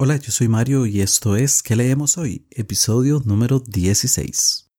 Hola, 0.00 0.16
yo 0.16 0.30
soy 0.30 0.46
Mario 0.46 0.86
y 0.86 1.00
esto 1.00 1.34
es 1.34 1.60
¿Qué 1.60 1.74
leemos 1.74 2.18
hoy? 2.18 2.46
Episodio 2.52 3.20
número 3.24 3.58
16. 3.58 4.70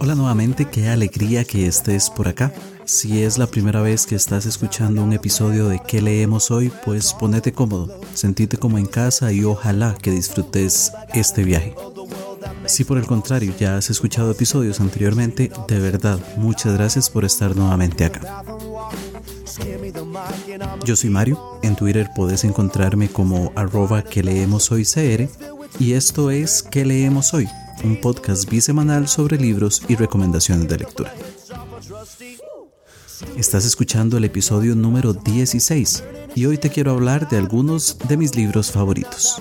Hola 0.00 0.14
nuevamente, 0.14 0.66
qué 0.66 0.88
alegría 0.90 1.46
que 1.46 1.66
estés 1.66 2.10
por 2.10 2.28
acá. 2.28 2.52
Si 2.86 3.24
es 3.24 3.36
la 3.36 3.48
primera 3.48 3.82
vez 3.82 4.06
que 4.06 4.14
estás 4.14 4.46
escuchando 4.46 5.02
un 5.02 5.12
episodio 5.12 5.68
de 5.68 5.80
¿Qué 5.80 6.00
leemos 6.00 6.52
hoy? 6.52 6.70
Pues 6.84 7.14
ponete 7.14 7.52
cómodo, 7.52 8.00
sentite 8.14 8.58
como 8.58 8.78
en 8.78 8.86
casa 8.86 9.32
y 9.32 9.42
ojalá 9.42 9.96
que 10.00 10.12
disfrutes 10.12 10.92
este 11.12 11.42
viaje. 11.42 11.74
Si 12.66 12.84
por 12.84 12.98
el 12.98 13.06
contrario 13.06 13.52
ya 13.58 13.76
has 13.76 13.90
escuchado 13.90 14.30
episodios 14.30 14.80
anteriormente, 14.80 15.50
de 15.66 15.80
verdad, 15.80 16.20
muchas 16.36 16.74
gracias 16.74 17.10
por 17.10 17.24
estar 17.24 17.56
nuevamente 17.56 18.04
acá. 18.04 18.44
Yo 20.84 20.94
soy 20.94 21.10
Mario, 21.10 21.58
en 21.62 21.74
Twitter 21.74 22.08
puedes 22.14 22.44
encontrarme 22.44 23.08
como 23.08 23.50
arroba 23.56 24.02
que 24.02 24.22
leemos 24.22 24.70
hoy 24.70 24.86
y 25.80 25.92
esto 25.94 26.30
es 26.30 26.62
¿Qué 26.62 26.84
leemos 26.84 27.34
hoy? 27.34 27.48
Un 27.82 28.00
podcast 28.00 28.48
bisemanal 28.48 29.08
sobre 29.08 29.38
libros 29.38 29.82
y 29.88 29.96
recomendaciones 29.96 30.68
de 30.68 30.78
lectura. 30.78 31.12
Estás 33.36 33.64
escuchando 33.64 34.16
el 34.16 34.24
episodio 34.24 34.74
número 34.74 35.12
16 35.12 36.04
y 36.34 36.46
hoy 36.46 36.58
te 36.58 36.70
quiero 36.70 36.92
hablar 36.92 37.28
de 37.28 37.38
algunos 37.38 37.96
de 38.08 38.16
mis 38.16 38.34
libros 38.36 38.70
favoritos. 38.70 39.40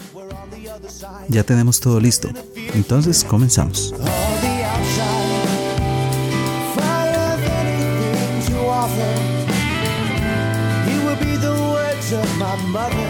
Ya 1.27 1.43
tenemos 1.43 1.79
todo 1.79 1.99
listo, 1.99 2.29
entonces 2.73 3.23
comenzamos. 3.23 3.93
¿A 12.77 13.04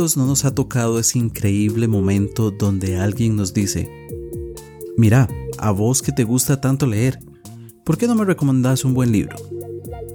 no 0.00 0.26
nos 0.26 0.46
ha 0.46 0.54
tocado 0.54 0.98
ese 0.98 1.18
increíble 1.18 1.86
momento 1.86 2.50
donde 2.50 2.96
alguien 2.96 3.36
nos 3.36 3.52
dice, 3.52 3.90
mira, 4.96 5.28
a 5.58 5.70
vos 5.72 6.00
que 6.00 6.10
te 6.10 6.24
gusta 6.24 6.60
tanto 6.60 6.86
leer, 6.86 7.18
¿por 7.84 7.98
qué 7.98 8.06
no 8.06 8.14
me 8.14 8.24
recomendás 8.24 8.84
un 8.84 8.94
buen 8.94 9.12
libro? 9.12 9.36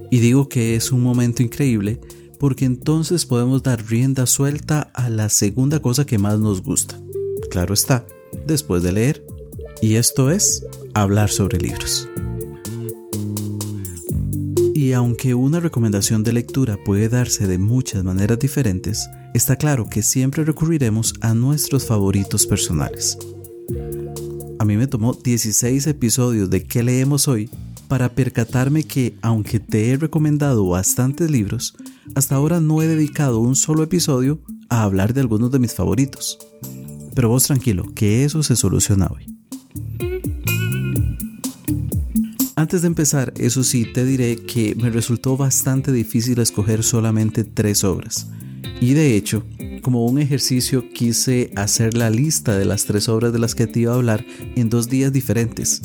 Y 0.10 0.20
digo 0.20 0.50
que 0.50 0.76
es 0.76 0.92
un 0.92 1.04
momento 1.04 1.44
increíble 1.44 2.00
porque 2.40 2.66
entonces 2.66 3.28
podemos 3.28 3.62
dar 3.62 3.86
rienda 3.86 4.26
suelta 4.26 4.82
a 4.94 5.10
la 5.10 5.30
segunda 5.30 5.80
cosa 5.80 6.06
que 6.06 6.18
más 6.18 6.40
nos 6.40 6.64
gusta. 6.64 7.00
Claro 7.52 7.74
está, 7.76 8.08
después 8.48 8.82
de 8.82 8.92
leer. 8.92 9.26
Y 9.82 9.96
esto 9.96 10.32
es 10.32 10.66
hablar 10.94 11.30
sobre 11.30 11.60
libros. 11.60 12.10
Y 14.76 14.92
aunque 14.92 15.34
una 15.36 15.62
recomendación 15.62 16.22
de 16.26 16.34
lectura 16.34 16.78
puede 16.84 17.08
darse 17.08 17.48
de 17.48 17.58
muchas 17.58 18.04
maneras 18.04 18.38
diferentes, 18.38 19.10
está 19.34 19.56
claro 19.56 19.88
que 19.90 20.04
siempre 20.04 20.44
recurriremos 20.44 21.14
a 21.22 21.34
nuestros 21.34 21.86
favoritos 21.86 22.46
personales. 22.46 23.18
A 24.60 24.66
mí 24.66 24.76
me 24.76 24.88
tomó 24.88 25.14
16 25.14 25.88
episodios 25.88 26.50
de 26.50 26.66
¿Qué 26.66 26.84
leemos 26.84 27.30
hoy? 27.30 27.50
para 27.88 28.10
percatarme 28.10 28.84
que, 28.84 29.16
aunque 29.22 29.62
te 29.62 29.92
he 29.92 29.96
recomendado 29.96 30.68
bastantes 30.68 31.32
libros, 31.32 31.78
hasta 32.14 32.36
ahora 32.36 32.60
no 32.60 32.82
he 32.82 32.88
dedicado 32.88 33.40
un 33.40 33.56
solo 33.56 33.82
episodio 33.82 34.42
a 34.68 34.84
hablar 34.84 35.14
de 35.14 35.22
algunos 35.22 35.52
de 35.52 35.60
mis 35.60 35.74
favoritos. 35.74 36.38
Pero 37.14 37.30
vos 37.30 37.46
tranquilo, 37.46 37.86
que 37.96 38.26
eso 38.26 38.44
se 38.44 38.58
soluciona 38.58 39.08
hoy. 39.08 39.26
Antes 42.58 42.82
de 42.82 42.88
empezar, 42.88 43.34
eso 43.38 43.66
sí, 43.66 43.86
te 43.86 44.06
diré 44.06 44.38
que 44.38 44.76
me 44.76 44.90
resultó 44.90 45.36
bastante 45.36 45.92
difícil 45.92 46.40
escoger 46.40 46.84
solamente 46.84 47.44
tres 47.44 47.84
obras. 47.84 48.28
Y 48.80 48.94
de 48.94 49.18
hecho, 49.18 49.44
como 49.82 50.06
un 50.06 50.20
ejercicio 50.20 50.90
quise 50.94 51.52
hacer 51.58 51.98
la 51.98 52.10
lista 52.10 52.58
de 52.58 52.64
las 52.64 52.86
tres 52.86 53.10
obras 53.10 53.34
de 53.34 53.40
las 53.40 53.56
que 53.56 53.68
te 53.68 53.82
iba 53.82 53.92
a 53.92 53.96
hablar 53.96 54.26
en 54.56 54.70
dos 54.70 54.88
días 54.88 55.12
diferentes. 55.12 55.82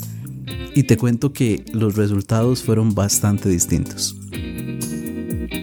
Y 0.73 0.83
te 0.83 0.95
cuento 0.95 1.33
que 1.33 1.65
los 1.73 1.97
resultados 1.97 2.63
fueron 2.63 2.95
bastante 2.95 3.49
distintos. 3.49 4.15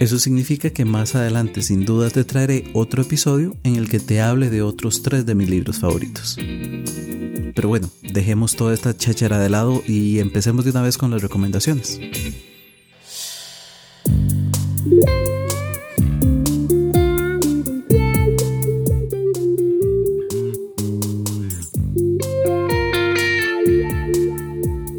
Eso 0.00 0.18
significa 0.18 0.68
que 0.70 0.84
más 0.84 1.14
adelante 1.14 1.62
sin 1.62 1.86
duda 1.86 2.10
te 2.10 2.22
traeré 2.24 2.64
otro 2.74 3.00
episodio 3.00 3.56
en 3.64 3.76
el 3.76 3.88
que 3.88 3.98
te 3.98 4.20
hable 4.20 4.50
de 4.50 4.60
otros 4.60 5.02
tres 5.02 5.24
de 5.24 5.34
mis 5.34 5.48
libros 5.48 5.78
favoritos. 5.78 6.36
Pero 7.54 7.68
bueno, 7.68 7.90
dejemos 8.18 8.56
toda 8.56 8.74
esta 8.74 8.96
cháchara 8.96 9.38
de 9.38 9.48
lado 9.48 9.80
y 9.86 10.18
empecemos 10.18 10.64
de 10.64 10.72
una 10.72 10.82
vez 10.82 10.98
con 10.98 11.12
las 11.12 11.22
recomendaciones. 11.22 12.00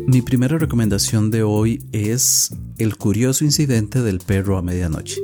Mi 0.08 0.22
primera 0.22 0.58
recomendación 0.58 1.30
de 1.30 1.44
hoy 1.44 1.84
es 1.92 2.56
El 2.78 2.96
curioso 2.96 3.44
incidente 3.44 4.02
del 4.02 4.20
perro 4.20 4.58
a 4.58 4.62
medianoche, 4.62 5.20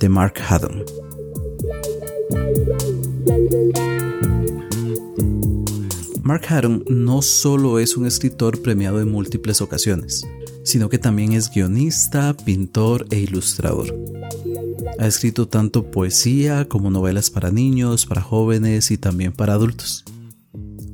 de 0.00 0.08
Mark 0.08 0.34
Haddon. 0.48 1.01
Mark 6.22 6.44
Haddon 6.48 6.84
no 6.88 7.20
solo 7.20 7.80
es 7.80 7.96
un 7.96 8.06
escritor 8.06 8.62
premiado 8.62 9.00
en 9.00 9.10
múltiples 9.10 9.60
ocasiones, 9.60 10.24
sino 10.62 10.88
que 10.88 10.98
también 10.98 11.32
es 11.32 11.50
guionista, 11.50 12.36
pintor 12.36 13.06
e 13.10 13.18
ilustrador. 13.18 13.92
Ha 15.00 15.06
escrito 15.08 15.48
tanto 15.48 15.90
poesía 15.90 16.68
como 16.68 16.90
novelas 16.90 17.28
para 17.30 17.50
niños, 17.50 18.06
para 18.06 18.20
jóvenes 18.20 18.92
y 18.92 18.98
también 18.98 19.32
para 19.32 19.54
adultos. 19.54 20.04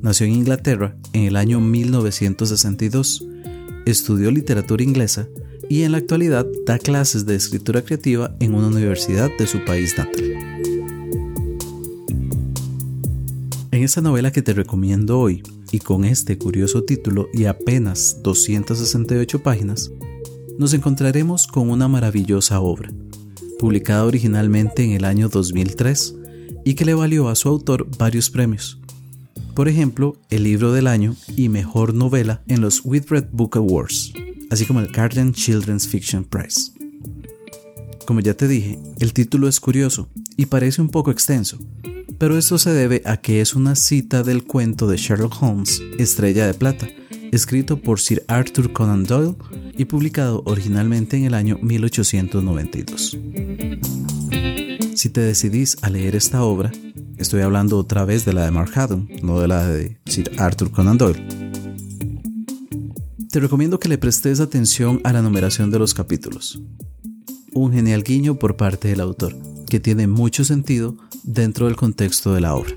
Nació 0.01 0.25
en 0.25 0.33
Inglaterra 0.33 0.97
en 1.13 1.25
el 1.25 1.35
año 1.35 1.59
1962, 1.59 3.27
estudió 3.85 4.31
literatura 4.31 4.83
inglesa 4.83 5.27
y 5.69 5.83
en 5.83 5.91
la 5.91 5.99
actualidad 5.99 6.47
da 6.65 6.79
clases 6.79 7.27
de 7.27 7.35
escritura 7.35 7.83
creativa 7.83 8.35
en 8.39 8.55
una 8.55 8.67
universidad 8.67 9.29
de 9.37 9.45
su 9.45 9.63
país 9.63 9.95
natal. 9.95 10.48
Esta 13.89 14.01
novela 14.01 14.31
que 14.31 14.43
te 14.43 14.53
recomiendo 14.53 15.17
hoy, 15.19 15.41
y 15.71 15.79
con 15.79 16.05
este 16.05 16.37
curioso 16.37 16.83
título 16.83 17.27
y 17.33 17.45
apenas 17.45 18.19
268 18.21 19.41
páginas, 19.41 19.91
nos 20.59 20.75
encontraremos 20.75 21.47
con 21.47 21.71
una 21.71 21.87
maravillosa 21.87 22.59
obra, 22.59 22.91
publicada 23.57 24.05
originalmente 24.05 24.83
en 24.83 24.91
el 24.91 25.05
año 25.05 25.27
2003 25.27 26.15
y 26.63 26.75
que 26.75 26.85
le 26.85 26.93
valió 26.93 27.29
a 27.29 27.35
su 27.35 27.49
autor 27.49 27.87
varios 27.97 28.29
premios. 28.29 28.79
Por 29.55 29.67
ejemplo, 29.67 30.17
el 30.29 30.43
libro 30.43 30.71
del 30.71 30.85
año 30.85 31.15
y 31.35 31.49
mejor 31.49 31.95
novela 31.95 32.43
en 32.47 32.61
los 32.61 32.81
Whitbread 32.85 33.29
Book 33.31 33.57
Awards, 33.57 34.13
así 34.51 34.67
como 34.67 34.81
el 34.81 34.93
Guardian 34.93 35.33
Children's 35.33 35.87
Fiction 35.87 36.25
Prize. 36.25 36.73
Como 38.05 38.19
ya 38.19 38.35
te 38.35 38.47
dije, 38.47 38.77
el 38.99 39.13
título 39.13 39.47
es 39.47 39.59
curioso 39.59 40.09
y 40.37 40.45
parece 40.45 40.79
un 40.79 40.89
poco 40.89 41.09
extenso, 41.09 41.57
pero 42.17 42.37
esto 42.37 42.57
se 42.57 42.71
debe 42.71 43.01
a 43.05 43.17
que 43.17 43.41
es 43.41 43.53
una 43.55 43.75
cita 43.75 44.23
del 44.23 44.43
cuento 44.43 44.87
de 44.87 44.97
Sherlock 44.97 45.41
Holmes, 45.41 45.81
Estrella 45.97 46.47
de 46.47 46.53
Plata, 46.53 46.87
escrito 47.31 47.81
por 47.81 47.99
Sir 47.99 48.23
Arthur 48.27 48.73
Conan 48.73 49.03
Doyle 49.03 49.35
y 49.77 49.85
publicado 49.85 50.41
originalmente 50.45 51.17
en 51.17 51.25
el 51.25 51.33
año 51.33 51.57
1892. 51.61 53.17
Si 54.95 55.09
te 55.09 55.21
decidís 55.21 55.77
a 55.81 55.89
leer 55.89 56.15
esta 56.15 56.43
obra, 56.43 56.71
estoy 57.17 57.41
hablando 57.41 57.77
otra 57.77 58.05
vez 58.05 58.25
de 58.25 58.33
la 58.33 58.45
de 58.45 58.51
Mark 58.51 58.71
Haddon, 58.75 59.09
no 59.21 59.39
de 59.39 59.47
la 59.47 59.67
de 59.67 59.97
Sir 60.05 60.31
Arthur 60.37 60.71
Conan 60.71 60.97
Doyle. 60.97 61.25
Te 63.31 63.39
recomiendo 63.39 63.79
que 63.79 63.89
le 63.89 63.99
prestes 63.99 64.39
atención 64.39 64.99
a 65.03 65.13
la 65.13 65.21
numeración 65.21 65.69
de 65.69 65.79
los 65.79 65.93
capítulos. 65.93 66.59
Un 67.53 67.71
genial 67.71 68.03
guiño 68.03 68.39
por 68.39 68.57
parte 68.57 68.87
del 68.87 69.01
autor, 69.01 69.37
que 69.69 69.79
tiene 69.79 70.07
mucho 70.07 70.43
sentido 70.43 70.97
dentro 71.29 71.67
del 71.67 71.75
contexto 71.75 72.33
de 72.33 72.41
la 72.41 72.55
obra. 72.55 72.75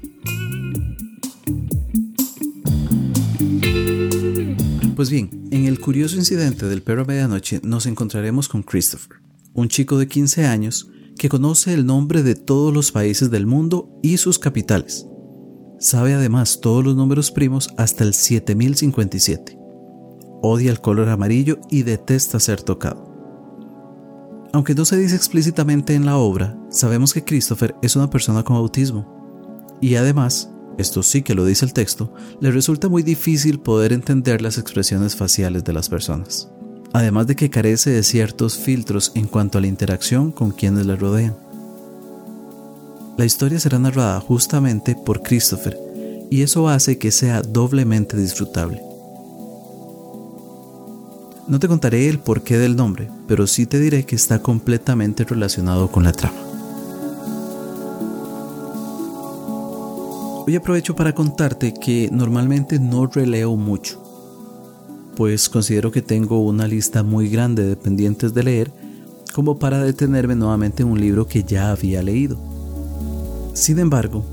Pues 4.94 5.10
bien, 5.10 5.48
en 5.50 5.64
el 5.64 5.80
curioso 5.80 6.16
incidente 6.16 6.66
del 6.66 6.82
perro 6.82 7.02
a 7.02 7.04
medianoche 7.06 7.60
nos 7.64 7.86
encontraremos 7.86 8.48
con 8.48 8.62
Christopher, 8.62 9.18
un 9.54 9.68
chico 9.68 9.98
de 9.98 10.06
15 10.06 10.44
años 10.44 10.90
que 11.16 11.30
conoce 11.30 11.72
el 11.72 11.86
nombre 11.86 12.22
de 12.22 12.34
todos 12.34 12.74
los 12.74 12.92
países 12.92 13.30
del 13.30 13.46
mundo 13.46 13.98
y 14.02 14.18
sus 14.18 14.38
capitales. 14.38 15.06
Sabe 15.80 16.12
además 16.12 16.60
todos 16.60 16.84
los 16.84 16.94
números 16.94 17.30
primos 17.30 17.70
hasta 17.78 18.04
el 18.04 18.12
7057. 18.12 19.58
Odia 20.42 20.70
el 20.70 20.80
color 20.80 21.08
amarillo 21.08 21.58
y 21.70 21.84
detesta 21.84 22.38
ser 22.38 22.62
tocado. 22.62 23.11
Aunque 24.52 24.74
no 24.74 24.84
se 24.84 24.98
dice 24.98 25.16
explícitamente 25.16 25.94
en 25.94 26.04
la 26.04 26.16
obra, 26.16 26.56
sabemos 26.70 27.14
que 27.14 27.24
Christopher 27.24 27.74
es 27.82 27.96
una 27.96 28.10
persona 28.10 28.42
con 28.42 28.56
autismo. 28.56 29.78
Y 29.80 29.96
además, 29.96 30.50
esto 30.78 31.02
sí 31.02 31.22
que 31.22 31.34
lo 31.34 31.44
dice 31.44 31.64
el 31.64 31.72
texto, 31.72 32.12
le 32.40 32.50
resulta 32.50 32.88
muy 32.88 33.02
difícil 33.02 33.60
poder 33.60 33.92
entender 33.92 34.42
las 34.42 34.58
expresiones 34.58 35.16
faciales 35.16 35.64
de 35.64 35.72
las 35.72 35.88
personas 35.88 36.48
además 36.92 37.26
de 37.26 37.36
que 37.36 37.50
carece 37.50 37.90
de 37.90 38.02
ciertos 38.02 38.56
filtros 38.58 39.12
en 39.14 39.26
cuanto 39.26 39.58
a 39.58 39.60
la 39.60 39.66
interacción 39.66 40.30
con 40.30 40.50
quienes 40.50 40.86
le 40.86 40.96
rodean. 40.96 41.36
La 43.16 43.24
historia 43.24 43.60
será 43.60 43.78
narrada 43.78 44.20
justamente 44.20 44.94
por 44.94 45.22
Christopher 45.22 45.78
y 46.30 46.42
eso 46.42 46.68
hace 46.68 46.98
que 46.98 47.10
sea 47.10 47.42
doblemente 47.42 48.16
disfrutable. 48.16 48.82
No 51.52 51.58
te 51.58 51.68
contaré 51.68 52.08
el 52.08 52.18
porqué 52.18 52.56
del 52.56 52.76
nombre, 52.76 53.10
pero 53.28 53.46
sí 53.46 53.66
te 53.66 53.78
diré 53.78 54.06
que 54.06 54.16
está 54.16 54.40
completamente 54.40 55.22
relacionado 55.22 55.92
con 55.92 56.02
la 56.02 56.12
trama. 56.12 56.38
Hoy 60.46 60.56
aprovecho 60.56 60.96
para 60.96 61.14
contarte 61.14 61.74
que 61.74 62.08
normalmente 62.10 62.78
no 62.78 63.04
releo 63.04 63.54
mucho 63.56 64.02
pues 65.14 65.50
considero 65.50 65.92
que 65.92 66.00
tengo 66.00 66.40
una 66.40 66.66
lista 66.66 67.02
muy 67.02 67.28
grande 67.28 67.66
de 67.66 67.76
pendientes 67.76 68.32
de 68.32 68.44
leer 68.44 68.72
como 69.34 69.58
para 69.58 69.84
detenerme 69.84 70.34
nuevamente 70.34 70.84
en 70.84 70.88
un 70.88 70.98
libro 70.98 71.26
que 71.26 71.44
ya 71.44 71.70
había 71.70 72.02
leído. 72.02 72.38
Sin 73.52 73.78
embargo, 73.78 74.24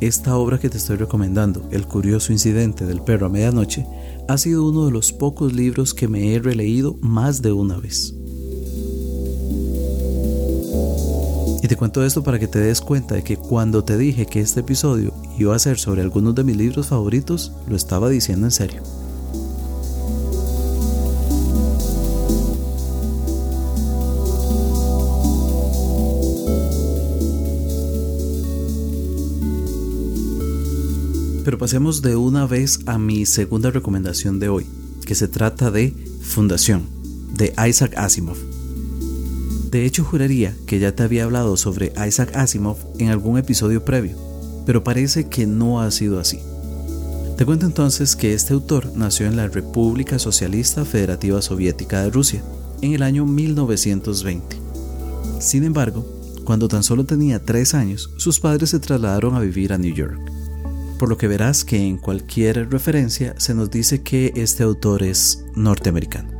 esta 0.00 0.36
obra 0.36 0.60
que 0.60 0.70
te 0.70 0.76
estoy 0.76 0.96
recomendando, 0.96 1.68
El 1.72 1.88
curioso 1.88 2.32
incidente 2.32 2.86
del 2.86 3.00
perro 3.00 3.26
a 3.26 3.30
medianoche, 3.30 3.84
ha 4.28 4.38
sido 4.38 4.68
uno 4.68 4.86
de 4.86 4.92
los 4.92 5.12
pocos 5.12 5.52
libros 5.52 5.94
que 5.94 6.08
me 6.08 6.34
he 6.34 6.38
releído 6.38 6.96
más 7.00 7.42
de 7.42 7.52
una 7.52 7.78
vez. 7.78 8.14
Y 11.62 11.68
te 11.68 11.76
cuento 11.76 12.04
esto 12.04 12.22
para 12.22 12.38
que 12.38 12.46
te 12.46 12.60
des 12.60 12.80
cuenta 12.80 13.16
de 13.16 13.24
que 13.24 13.36
cuando 13.36 13.82
te 13.82 13.96
dije 13.98 14.26
que 14.26 14.40
este 14.40 14.60
episodio 14.60 15.12
iba 15.38 15.54
a 15.54 15.58
ser 15.58 15.78
sobre 15.78 16.02
algunos 16.02 16.34
de 16.34 16.44
mis 16.44 16.56
libros 16.56 16.88
favoritos, 16.88 17.52
lo 17.68 17.76
estaba 17.76 18.08
diciendo 18.08 18.46
en 18.46 18.52
serio. 18.52 18.82
Pero 31.46 31.58
pasemos 31.58 32.02
de 32.02 32.16
una 32.16 32.44
vez 32.44 32.80
a 32.86 32.98
mi 32.98 33.24
segunda 33.24 33.70
recomendación 33.70 34.40
de 34.40 34.48
hoy, 34.48 34.66
que 35.04 35.14
se 35.14 35.28
trata 35.28 35.70
de 35.70 35.94
Fundación, 36.20 36.82
de 37.36 37.54
Isaac 37.68 37.96
Asimov. 37.96 38.36
De 39.70 39.86
hecho, 39.86 40.02
juraría 40.02 40.56
que 40.66 40.80
ya 40.80 40.90
te 40.90 41.04
había 41.04 41.22
hablado 41.22 41.56
sobre 41.56 41.92
Isaac 42.04 42.34
Asimov 42.34 42.78
en 42.98 43.10
algún 43.10 43.38
episodio 43.38 43.84
previo, 43.84 44.16
pero 44.66 44.82
parece 44.82 45.28
que 45.28 45.46
no 45.46 45.80
ha 45.80 45.88
sido 45.92 46.18
así. 46.18 46.40
Te 47.38 47.46
cuento 47.46 47.64
entonces 47.64 48.16
que 48.16 48.34
este 48.34 48.52
autor 48.52 48.90
nació 48.96 49.28
en 49.28 49.36
la 49.36 49.46
República 49.46 50.18
Socialista 50.18 50.84
Federativa 50.84 51.40
Soviética 51.42 52.02
de 52.02 52.10
Rusia 52.10 52.42
en 52.82 52.92
el 52.92 53.04
año 53.04 53.24
1920. 53.24 54.56
Sin 55.38 55.62
embargo, 55.62 56.04
cuando 56.42 56.66
tan 56.66 56.82
solo 56.82 57.04
tenía 57.04 57.40
tres 57.40 57.72
años, 57.72 58.10
sus 58.16 58.40
padres 58.40 58.70
se 58.70 58.80
trasladaron 58.80 59.36
a 59.36 59.40
vivir 59.40 59.72
a 59.72 59.78
New 59.78 59.94
York 59.94 60.18
por 60.96 61.08
lo 61.08 61.16
que 61.16 61.28
verás 61.28 61.64
que 61.64 61.76
en 61.76 61.98
cualquier 61.98 62.70
referencia 62.70 63.34
se 63.38 63.54
nos 63.54 63.70
dice 63.70 64.02
que 64.02 64.32
este 64.36 64.62
autor 64.62 65.02
es 65.02 65.44
norteamericano. 65.54 66.30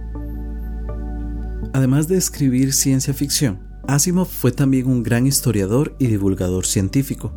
Además 1.73 2.09
de 2.09 2.17
escribir 2.17 2.73
ciencia 2.73 3.13
ficción, 3.13 3.61
Asimov 3.87 4.27
fue 4.27 4.51
también 4.51 4.87
un 4.87 5.03
gran 5.03 5.27
historiador 5.27 5.95
y 5.99 6.07
divulgador 6.07 6.67
científico. 6.67 7.33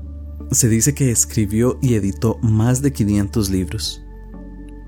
Se 0.52 0.68
dice 0.68 0.96
que 0.96 1.12
escribió 1.12 1.78
y 1.82 1.94
editó 1.96 2.38
más 2.42 2.82
de 2.82 2.92
500 2.92 3.50
libros. 3.50 4.02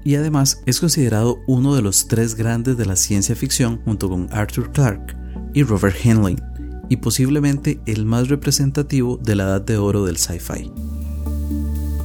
Y 0.03 0.15
además 0.15 0.63
es 0.65 0.79
considerado 0.79 1.39
uno 1.47 1.75
de 1.75 1.81
los 1.81 2.07
tres 2.07 2.35
grandes 2.35 2.77
de 2.77 2.85
la 2.85 2.95
ciencia 2.95 3.35
ficción 3.35 3.81
junto 3.85 4.09
con 4.09 4.27
Arthur 4.31 4.71
Clarke 4.71 5.15
y 5.53 5.63
Robert 5.63 5.95
Heinlein, 6.03 6.41
y 6.89 6.97
posiblemente 6.97 7.79
el 7.85 8.05
más 8.05 8.29
representativo 8.29 9.17
de 9.17 9.35
la 9.35 9.43
edad 9.43 9.61
de 9.61 9.77
oro 9.77 10.05
del 10.05 10.17
sci-fi. 10.17 10.71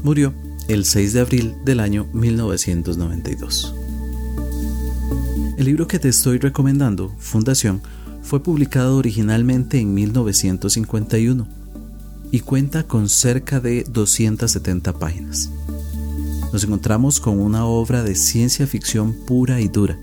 Murió 0.07 0.33
el 0.69 0.85
6 0.85 1.15
de 1.15 1.21
abril 1.21 1.55
del 1.65 1.81
año 1.81 2.07
1992. 2.13 3.75
El 5.59 5.65
libro 5.65 5.89
que 5.89 5.99
te 5.99 6.09
estoy 6.09 6.39
recomendando, 6.39 7.13
Fundación, 7.19 7.83
fue 8.23 8.41
publicado 8.41 8.99
originalmente 8.99 9.81
en 9.81 9.93
1951 9.95 11.49
y 12.31 12.39
cuenta 12.39 12.85
con 12.85 13.09
cerca 13.09 13.59
de 13.59 13.83
270 13.83 14.97
páginas. 14.97 15.51
Nos 16.53 16.63
encontramos 16.63 17.19
con 17.19 17.41
una 17.41 17.67
obra 17.67 18.05
de 18.05 18.15
ciencia 18.15 18.69
ficción 18.69 19.13
pura 19.27 19.61
y 19.61 19.67
dura. 19.67 19.99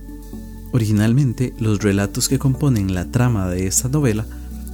Originalmente, 0.73 1.53
los 1.59 1.81
relatos 1.81 2.27
que 2.27 2.39
componen 2.39 2.93
la 2.93 3.05
trama 3.05 3.47
de 3.47 3.67
esta 3.67 3.87
novela 3.87 4.25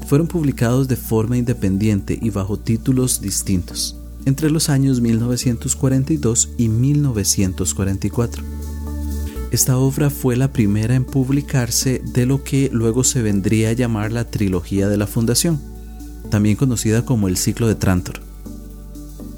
fueron 0.07 0.25
publicados 0.25 0.87
de 0.87 0.95
forma 0.95 1.37
independiente 1.37 2.17
y 2.19 2.31
bajo 2.31 2.57
títulos 2.57 3.21
distintos 3.21 3.98
entre 4.29 4.49
los 4.49 4.69
años 4.69 5.01
1942 5.01 6.49
y 6.57 6.69
1944. 6.69 8.43
Esta 9.51 9.77
obra 9.77 10.09
fue 10.11 10.37
la 10.37 10.53
primera 10.53 10.95
en 10.95 11.03
publicarse 11.03 12.01
de 12.13 12.27
lo 12.27 12.43
que 12.43 12.69
luego 12.71 13.03
se 13.03 13.23
vendría 13.23 13.69
a 13.69 13.73
llamar 13.73 14.11
la 14.11 14.25
trilogía 14.25 14.87
de 14.87 14.97
la 14.97 15.07
Fundación, 15.07 15.59
también 16.29 16.55
conocida 16.55 17.03
como 17.03 17.27
el 17.27 17.35
ciclo 17.35 17.67
de 17.67 17.73
Trantor, 17.73 18.21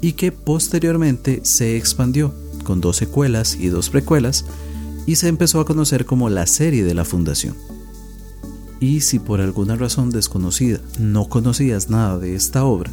y 0.02 0.12
que 0.12 0.30
posteriormente 0.30 1.40
se 1.42 1.76
expandió 1.76 2.34
con 2.62 2.82
dos 2.82 2.96
secuelas 2.96 3.56
y 3.58 3.68
dos 3.68 3.88
precuelas 3.88 4.44
y 5.06 5.16
se 5.16 5.28
empezó 5.28 5.60
a 5.60 5.64
conocer 5.64 6.04
como 6.04 6.28
la 6.28 6.46
serie 6.46 6.84
de 6.84 6.94
la 6.94 7.06
Fundación. 7.06 7.56
Y 8.78 9.00
si 9.00 9.18
por 9.18 9.40
alguna 9.40 9.76
razón 9.76 10.10
desconocida 10.10 10.80
no 10.98 11.28
conocías 11.28 11.88
nada 11.88 12.18
de 12.18 12.34
esta 12.34 12.64
obra, 12.64 12.90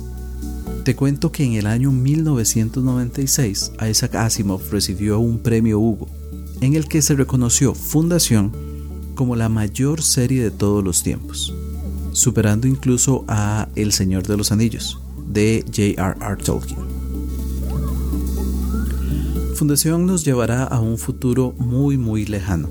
te 0.83 0.95
cuento 0.95 1.31
que 1.31 1.43
en 1.43 1.53
el 1.53 1.67
año 1.67 1.91
1996 1.91 3.73
Isaac 3.89 4.15
Asimov 4.15 4.61
recibió 4.71 5.19
un 5.19 5.39
premio 5.39 5.79
Hugo, 5.79 6.07
en 6.61 6.75
el 6.75 6.87
que 6.87 7.01
se 7.01 7.15
reconoció 7.15 7.73
Fundación 7.73 8.51
como 9.15 9.35
la 9.35 9.49
mayor 9.49 10.01
serie 10.01 10.43
de 10.43 10.51
todos 10.51 10.83
los 10.83 11.03
tiempos, 11.03 11.53
superando 12.11 12.67
incluso 12.67 13.25
a 13.27 13.67
El 13.75 13.91
Señor 13.91 14.27
de 14.27 14.37
los 14.37 14.51
Anillos, 14.51 14.99
de 15.27 15.63
J.R.R. 15.65 16.43
Tolkien. 16.43 16.79
Fundación 19.55 20.05
nos 20.05 20.23
llevará 20.23 20.63
a 20.63 20.79
un 20.79 20.97
futuro 20.97 21.53
muy 21.57 21.97
muy 21.97 22.25
lejano, 22.25 22.69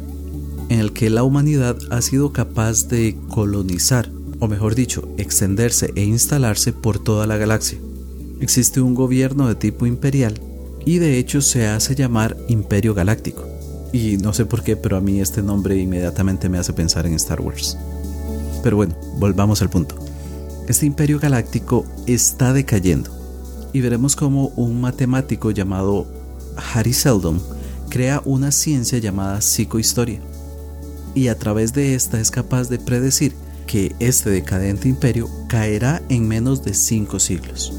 en 0.70 0.80
el 0.80 0.92
que 0.92 1.10
la 1.10 1.22
humanidad 1.22 1.76
ha 1.90 2.00
sido 2.00 2.32
capaz 2.32 2.88
de 2.88 3.18
colonizar, 3.28 4.10
o 4.40 4.48
mejor 4.48 4.74
dicho, 4.74 5.06
extenderse 5.18 5.92
e 5.96 6.04
instalarse 6.04 6.72
por 6.72 6.98
toda 6.98 7.26
la 7.26 7.36
galaxia 7.36 7.78
existe 8.40 8.80
un 8.80 8.94
gobierno 8.94 9.48
de 9.48 9.54
tipo 9.54 9.86
imperial 9.86 10.40
y 10.84 10.98
de 10.98 11.18
hecho 11.18 11.40
se 11.40 11.66
hace 11.66 11.94
llamar 11.94 12.36
Imperio 12.48 12.94
Galáctico. 12.94 13.44
Y 13.92 14.18
no 14.18 14.32
sé 14.32 14.44
por 14.44 14.62
qué, 14.62 14.76
pero 14.76 14.96
a 14.96 15.00
mí 15.00 15.20
este 15.20 15.42
nombre 15.42 15.76
inmediatamente 15.76 16.48
me 16.48 16.58
hace 16.58 16.72
pensar 16.72 17.06
en 17.06 17.14
Star 17.14 17.40
Wars. 17.40 17.76
Pero 18.62 18.76
bueno, 18.76 18.96
volvamos 19.16 19.62
al 19.62 19.70
punto. 19.70 19.96
Este 20.66 20.86
Imperio 20.86 21.18
Galáctico 21.18 21.86
está 22.06 22.52
decayendo 22.52 23.10
y 23.72 23.80
veremos 23.80 24.16
cómo 24.16 24.48
un 24.56 24.80
matemático 24.80 25.50
llamado 25.50 26.06
Harry 26.74 26.92
Seldon 26.92 27.40
crea 27.88 28.22
una 28.24 28.50
ciencia 28.50 28.98
llamada 28.98 29.40
psicohistoria 29.40 30.20
y 31.14 31.28
a 31.28 31.38
través 31.38 31.72
de 31.72 31.94
esta 31.94 32.20
es 32.20 32.30
capaz 32.30 32.68
de 32.68 32.78
predecir 32.78 33.32
que 33.66 33.94
este 33.98 34.30
decadente 34.30 34.88
imperio 34.88 35.28
caerá 35.48 36.02
en 36.08 36.28
menos 36.28 36.64
de 36.64 36.74
cinco 36.74 37.18
siglos 37.18 37.72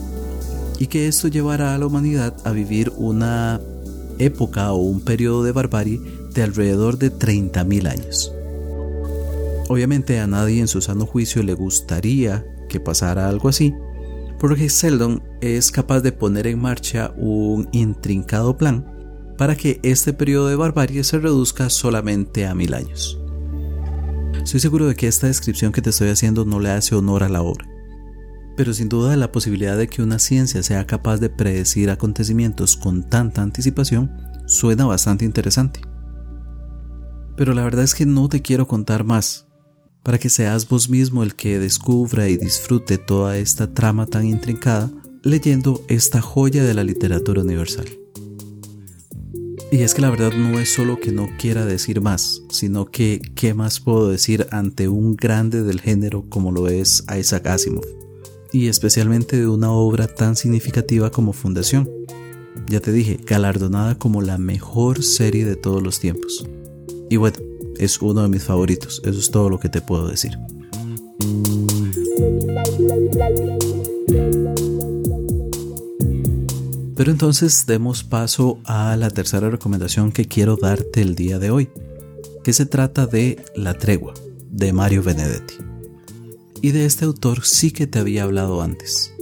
y 0.80 0.88
que 0.88 1.08
esto 1.08 1.28
llevará 1.28 1.76
a 1.76 1.78
la 1.78 1.86
humanidad 1.86 2.36
a 2.46 2.52
vivir 2.52 2.92
una 2.96 3.60
época 4.18 4.72
o 4.72 4.78
un 4.78 5.02
periodo 5.02 5.44
de 5.44 5.52
barbarie 5.52 6.00
de 6.34 6.42
alrededor 6.42 6.98
de 6.98 7.12
30.000 7.12 7.88
años. 7.90 8.34
Obviamente 9.68 10.20
a 10.20 10.26
nadie 10.26 10.62
en 10.62 10.68
su 10.68 10.82
sano 10.82 11.06
juicio 11.06 11.44
le 11.44 11.54
gustaría 11.54 12.46
que 12.70 12.80
pasara 12.80 13.28
algo 13.28 13.50
así, 13.50 13.74
porque 14.40 14.70
Seldon 14.70 15.22
es 15.42 15.70
capaz 15.72 16.00
de 16.00 16.12
poner 16.12 16.48
en 16.48 16.60
marcha 16.60 17.14
un 17.18 17.68
intrincado 17.72 18.58
plan 18.58 18.86
para 19.38 19.56
que 19.56 19.80
este 19.84 20.14
periodo 20.14 20.48
de 20.48 20.56
barbarie 20.56 21.04
se 21.04 21.20
reduzca 21.20 21.70
solamente 21.70 22.48
a 22.48 22.56
mil 22.56 22.74
años. 22.74 23.20
Estoy 24.42 24.60
seguro 24.62 24.88
de 24.88 24.96
que 24.96 25.08
esta 25.08 25.28
descripción 25.28 25.72
que 25.72 25.82
te 25.82 25.90
estoy 25.92 26.10
haciendo 26.10 26.46
no 26.46 26.60
le 26.60 26.72
hace 26.72 26.96
honor 26.96 27.24
a 27.24 27.30
la 27.30 27.42
obra, 27.42 27.68
pero 28.60 28.74
sin 28.74 28.90
duda 28.90 29.16
la 29.16 29.32
posibilidad 29.32 29.78
de 29.78 29.88
que 29.88 30.02
una 30.02 30.20
ciencia 30.20 30.62
sea 30.64 30.86
capaz 30.86 31.20
de 31.20 31.30
predecir 31.30 31.90
acontecimientos 31.90 32.76
con 32.76 33.10
tanta 33.10 33.42
anticipación 33.42 34.12
suena 34.48 34.86
bastante 34.86 35.24
interesante. 35.24 35.80
Pero 37.38 37.54
la 37.54 37.64
verdad 37.64 37.86
es 37.86 37.96
que 37.96 38.06
no 38.06 38.28
te 38.28 38.42
quiero 38.42 38.68
contar 38.68 39.06
más, 39.06 39.48
para 40.04 40.18
que 40.18 40.28
seas 40.28 40.68
vos 40.68 40.90
mismo 40.90 41.24
el 41.24 41.36
que 41.36 41.58
descubra 41.58 42.28
y 42.28 42.36
disfrute 42.36 42.98
toda 42.98 43.38
esta 43.38 43.74
trama 43.74 44.08
tan 44.08 44.26
intrincada 44.26 44.92
leyendo 45.24 45.82
esta 45.88 46.20
joya 46.20 46.62
de 46.62 46.74
la 46.74 46.84
literatura 46.84 47.44
universal. 47.44 47.88
Y 49.72 49.84
es 49.84 49.94
que 49.94 50.02
la 50.02 50.10
verdad 50.10 50.34
no 50.34 50.60
es 50.60 50.74
solo 50.74 51.00
que 51.00 51.14
no 51.14 51.30
quiera 51.40 51.64
decir 51.64 52.02
más, 52.02 52.42
sino 52.50 52.88
que 52.88 53.22
qué 53.36 53.54
más 53.54 53.80
puedo 53.80 54.10
decir 54.10 54.48
ante 54.52 54.90
un 54.90 55.16
grande 55.16 55.64
del 55.64 55.80
género 55.80 56.26
como 56.28 56.52
lo 56.52 56.68
es 56.68 57.06
Isaac 57.18 57.48
Asimov, 57.48 57.86
y 58.52 58.68
especialmente 58.68 59.38
de 59.38 59.48
una 59.48 59.72
obra 59.72 60.08
tan 60.08 60.36
significativa 60.36 61.12
como 61.12 61.34
Fundación. 61.34 61.90
Ya 62.68 62.80
te 62.80 62.92
dije, 62.92 63.20
galardonada 63.26 63.96
como 63.96 64.22
la 64.22 64.38
mejor 64.38 65.04
serie 65.04 65.46
de 65.46 65.56
todos 65.56 65.82
los 65.82 66.00
tiempos. 66.00 66.46
Y 67.10 67.18
bueno, 67.18 67.38
es 67.78 68.02
uno 68.02 68.22
de 68.24 68.30
mis 68.30 68.44
favoritos, 68.44 69.02
eso 69.06 69.20
es 69.20 69.32
todo 69.32 69.50
lo 69.50 69.60
que 69.60 69.70
te 69.70 69.82
puedo 69.82 70.08
decir. 70.08 70.38
Pero 76.96 77.12
entonces 77.12 77.66
demos 77.66 78.04
paso 78.04 78.60
a 78.66 78.98
la 78.98 79.10
tercera 79.10 79.50
recomendación 79.50 80.12
que 80.12 80.26
quiero 80.26 80.58
darte 80.58 81.02
el 81.02 81.16
día 81.16 81.40
de 81.40 81.50
hoy, 81.50 81.70
que 82.44 82.52
se 82.52 82.66
trata 82.66 83.08
de 83.08 83.42
La 83.56 83.76
tregua, 83.76 84.14
de 84.52 84.74
Mario 84.74 85.02
Benedetti. 85.02 85.56
Y 86.62 86.72
de 86.72 86.86
este 86.86 87.06
autor 87.06 87.46
sí 87.46 87.72
que 87.72 87.88
te 87.88 88.00
había 88.00 88.24
hablado 88.24 88.62
antes. 88.62 89.14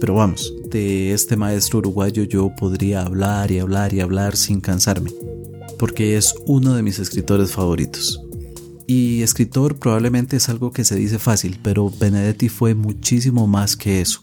Pero 0.00 0.14
vamos, 0.14 0.54
de 0.70 1.12
este 1.12 1.36
maestro 1.36 1.78
uruguayo 1.78 2.24
yo 2.24 2.54
podría 2.54 3.02
hablar 3.02 3.50
y 3.50 3.58
hablar 3.58 3.92
y 3.94 4.00
hablar 4.00 4.36
sin 4.36 4.60
cansarme 4.60 5.10
porque 5.80 6.18
es 6.18 6.34
uno 6.44 6.74
de 6.74 6.82
mis 6.82 6.98
escritores 6.98 7.52
favoritos. 7.52 8.20
Y 8.86 9.22
escritor 9.22 9.78
probablemente 9.78 10.36
es 10.36 10.50
algo 10.50 10.72
que 10.72 10.84
se 10.84 10.94
dice 10.94 11.18
fácil, 11.18 11.58
pero 11.62 11.90
Benedetti 11.90 12.50
fue 12.50 12.74
muchísimo 12.74 13.46
más 13.46 13.76
que 13.76 14.02
eso. 14.02 14.20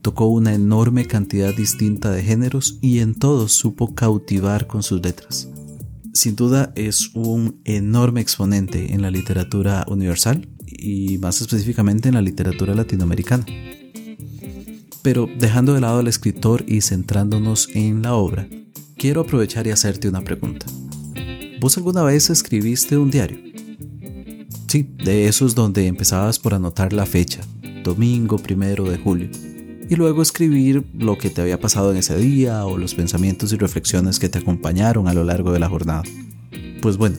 Tocó 0.00 0.28
una 0.28 0.54
enorme 0.54 1.04
cantidad 1.04 1.54
distinta 1.54 2.10
de 2.10 2.22
géneros 2.22 2.78
y 2.80 3.00
en 3.00 3.14
todos 3.14 3.52
supo 3.52 3.94
cautivar 3.94 4.66
con 4.66 4.82
sus 4.82 5.02
letras. 5.02 5.50
Sin 6.14 6.36
duda 6.36 6.72
es 6.74 7.10
un 7.14 7.60
enorme 7.64 8.22
exponente 8.22 8.94
en 8.94 9.02
la 9.02 9.10
literatura 9.10 9.84
universal 9.86 10.48
y 10.66 11.18
más 11.18 11.40
específicamente 11.40 12.08
en 12.08 12.14
la 12.14 12.22
literatura 12.22 12.74
latinoamericana. 12.74 13.46
Pero 15.02 15.28
dejando 15.38 15.74
de 15.74 15.80
lado 15.80 15.98
al 15.98 16.08
escritor 16.08 16.64
y 16.66 16.80
centrándonos 16.80 17.68
en 17.74 18.02
la 18.02 18.14
obra, 18.14 18.48
quiero 18.96 19.22
aprovechar 19.22 19.66
y 19.66 19.70
hacerte 19.70 20.08
una 20.08 20.24
pregunta. 20.24 20.66
¿Vos 21.60 21.76
alguna 21.76 22.02
vez 22.02 22.30
escribiste 22.30 22.96
un 22.96 23.10
diario? 23.10 23.38
Sí, 24.68 24.88
de 25.04 25.28
esos 25.28 25.54
donde 25.54 25.86
empezabas 25.86 26.38
por 26.38 26.54
anotar 26.54 26.92
la 26.92 27.06
fecha, 27.06 27.40
domingo 27.84 28.38
primero 28.38 28.84
de 28.84 28.98
julio, 28.98 29.28
y 29.88 29.94
luego 29.94 30.22
escribir 30.22 30.84
lo 30.98 31.16
que 31.18 31.30
te 31.30 31.42
había 31.42 31.60
pasado 31.60 31.90
en 31.90 31.98
ese 31.98 32.16
día 32.16 32.64
o 32.64 32.78
los 32.78 32.94
pensamientos 32.94 33.52
y 33.52 33.56
reflexiones 33.56 34.18
que 34.18 34.28
te 34.28 34.38
acompañaron 34.38 35.06
a 35.06 35.14
lo 35.14 35.22
largo 35.22 35.52
de 35.52 35.58
la 35.58 35.68
jornada. 35.68 36.02
Pues 36.80 36.96
bueno, 36.96 37.16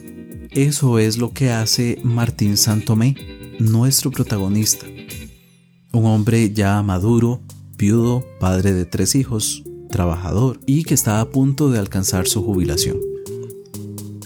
eso 0.51 0.99
es 0.99 1.17
lo 1.17 1.31
que 1.31 1.51
hace 1.51 1.99
Martín 2.03 2.57
Santomé, 2.57 3.15
nuestro 3.59 4.11
protagonista. 4.11 4.85
Un 5.91 6.05
hombre 6.05 6.53
ya 6.53 6.81
maduro, 6.83 7.41
viudo, 7.77 8.25
padre 8.39 8.73
de 8.73 8.85
tres 8.85 9.15
hijos, 9.15 9.63
trabajador 9.89 10.59
y 10.65 10.83
que 10.83 10.93
está 10.93 11.21
a 11.21 11.29
punto 11.29 11.69
de 11.69 11.79
alcanzar 11.79 12.27
su 12.27 12.43
jubilación 12.43 12.97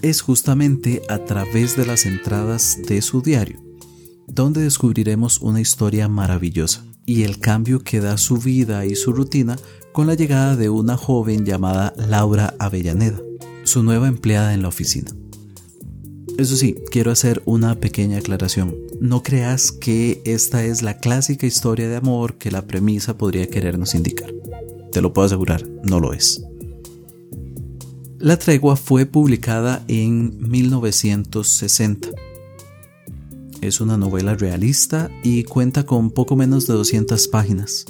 es 0.01 0.21
justamente 0.21 1.01
a 1.09 1.25
través 1.25 1.75
de 1.75 1.85
las 1.85 2.05
entradas 2.05 2.79
de 2.87 3.01
su 3.01 3.21
diario, 3.21 3.59
donde 4.27 4.61
descubriremos 4.61 5.41
una 5.41 5.61
historia 5.61 6.07
maravillosa 6.07 6.85
y 7.05 7.23
el 7.23 7.39
cambio 7.39 7.83
que 7.83 7.99
da 7.99 8.17
su 8.17 8.37
vida 8.37 8.85
y 8.85 8.95
su 8.95 9.13
rutina 9.13 9.57
con 9.91 10.07
la 10.07 10.13
llegada 10.13 10.55
de 10.55 10.69
una 10.69 10.95
joven 10.95 11.45
llamada 11.45 11.93
Laura 11.97 12.55
Avellaneda, 12.59 13.19
su 13.63 13.83
nueva 13.83 14.07
empleada 14.07 14.53
en 14.53 14.61
la 14.61 14.67
oficina. 14.67 15.11
Eso 16.37 16.55
sí, 16.55 16.75
quiero 16.91 17.11
hacer 17.11 17.41
una 17.45 17.75
pequeña 17.75 18.19
aclaración. 18.19 18.75
No 19.01 19.23
creas 19.23 19.71
que 19.71 20.21
esta 20.25 20.65
es 20.65 20.81
la 20.81 20.97
clásica 20.97 21.47
historia 21.47 21.87
de 21.87 21.95
amor 21.95 22.37
que 22.37 22.51
la 22.51 22.67
premisa 22.67 23.17
podría 23.17 23.47
querernos 23.47 23.95
indicar. 23.95 24.33
Te 24.91 25.01
lo 25.01 25.13
puedo 25.13 25.25
asegurar, 25.25 25.65
no 25.83 26.01
lo 26.01 26.11
es. 26.11 26.43
La 28.17 28.37
tregua 28.37 28.75
fue 28.75 29.05
publicada 29.05 29.85
en 29.87 30.37
1960. 30.41 32.09
Es 33.61 33.79
una 33.79 33.97
novela 33.97 34.35
realista 34.35 35.09
y 35.23 35.43
cuenta 35.43 35.85
con 35.85 36.11
poco 36.11 36.35
menos 36.35 36.67
de 36.67 36.73
200 36.73 37.29
páginas, 37.29 37.85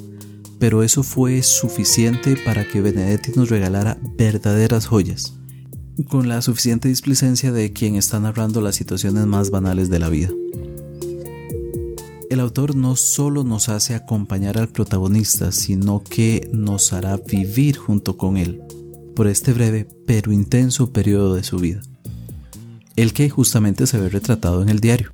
pero 0.59 0.83
eso 0.83 1.01
fue 1.01 1.41
suficiente 1.41 2.35
para 2.45 2.67
que 2.67 2.81
Benedetti 2.81 3.31
nos 3.35 3.49
regalara 3.49 3.97
verdaderas 4.15 4.85
joyas, 4.85 5.33
con 6.07 6.29
la 6.29 6.43
suficiente 6.43 6.87
displicencia 6.87 7.51
de 7.51 7.73
quien 7.73 7.95
está 7.95 8.19
narrando 8.19 8.61
las 8.61 8.75
situaciones 8.75 9.25
más 9.25 9.49
banales 9.49 9.89
de 9.89 9.97
la 9.97 10.09
vida. 10.09 10.29
El 12.29 12.41
autor 12.41 12.75
no 12.75 12.95
solo 12.95 13.43
nos 13.43 13.69
hace 13.69 13.95
acompañar 13.95 14.59
al 14.59 14.69
protagonista, 14.69 15.51
sino 15.51 16.03
que 16.03 16.48
nos 16.53 16.93
hará 16.93 17.17
vivir 17.17 17.75
junto 17.77 18.17
con 18.17 18.38
él 18.38 18.62
por 19.15 19.25
este 19.25 19.51
breve 19.51 19.88
pero 20.05 20.31
intenso 20.31 20.93
periodo 20.93 21.33
de 21.33 21.43
su 21.43 21.57
vida, 21.57 21.81
el 22.95 23.13
que 23.13 23.31
justamente 23.31 23.88
se 23.88 24.00
ve 24.00 24.09
retratado 24.09 24.62
en 24.62 24.69
el 24.69 24.79
diario. 24.79 25.12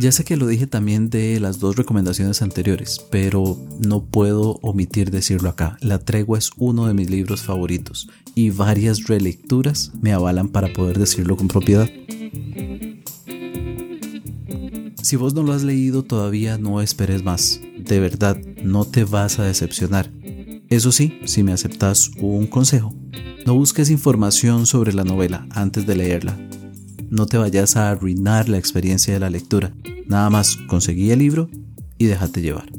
Ya 0.00 0.10
sé 0.10 0.24
que 0.24 0.36
lo 0.36 0.48
dije 0.48 0.66
también 0.66 1.08
de 1.08 1.38
las 1.38 1.60
dos 1.60 1.76
recomendaciones 1.76 2.42
anteriores, 2.42 3.00
pero 3.10 3.56
no 3.78 4.04
puedo 4.04 4.58
omitir 4.62 5.12
decirlo 5.12 5.50
acá. 5.50 5.76
La 5.80 6.00
tregua 6.00 6.38
es 6.38 6.50
uno 6.56 6.86
de 6.86 6.94
mis 6.94 7.10
libros 7.10 7.42
favoritos 7.42 8.08
y 8.34 8.50
varias 8.50 9.06
relecturas 9.06 9.92
me 10.00 10.12
avalan 10.12 10.48
para 10.48 10.72
poder 10.72 10.98
decirlo 10.98 11.36
con 11.36 11.46
propiedad. 11.46 11.88
Si 15.08 15.16
vos 15.16 15.32
no 15.32 15.42
lo 15.42 15.54
has 15.54 15.62
leído 15.62 16.04
todavía, 16.04 16.58
no 16.58 16.82
esperes 16.82 17.24
más. 17.24 17.62
De 17.78 17.98
verdad, 17.98 18.36
no 18.62 18.84
te 18.84 19.04
vas 19.04 19.38
a 19.38 19.44
decepcionar. 19.44 20.12
Eso 20.68 20.92
sí, 20.92 21.18
si 21.24 21.42
me 21.42 21.54
aceptas 21.54 22.10
un 22.20 22.46
consejo, 22.46 22.94
no 23.46 23.54
busques 23.54 23.88
información 23.88 24.66
sobre 24.66 24.92
la 24.92 25.04
novela 25.04 25.46
antes 25.52 25.86
de 25.86 25.96
leerla. 25.96 26.38
No 27.08 27.24
te 27.24 27.38
vayas 27.38 27.76
a 27.76 27.88
arruinar 27.88 28.50
la 28.50 28.58
experiencia 28.58 29.14
de 29.14 29.20
la 29.20 29.30
lectura. 29.30 29.72
Nada 30.06 30.28
más 30.28 30.56
conseguí 30.68 31.10
el 31.10 31.20
libro 31.20 31.48
y 31.96 32.04
déjate 32.04 32.42
llevar. 32.42 32.70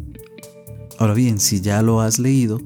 Ahora 1.00 1.16
bien, 1.16 1.40
si 1.40 1.62
ya 1.62 1.82
lo 1.82 2.00
has 2.00 2.20
leído, 2.20 2.62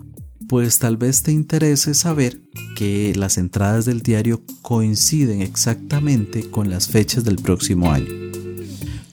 pues 0.50 0.78
tal 0.78 0.98
vez 0.98 1.24
te 1.24 1.32
interese 1.32 1.94
saber 1.94 2.42
que 2.76 3.14
las 3.16 3.38
entradas 3.38 3.86
del 3.86 4.02
diario 4.02 4.44
coinciden 4.62 5.42
exactamente 5.42 6.50
con 6.50 6.70
las 6.70 6.90
fechas 6.90 7.24
del 7.24 7.38
próximo 7.38 7.90
año. 7.90 8.23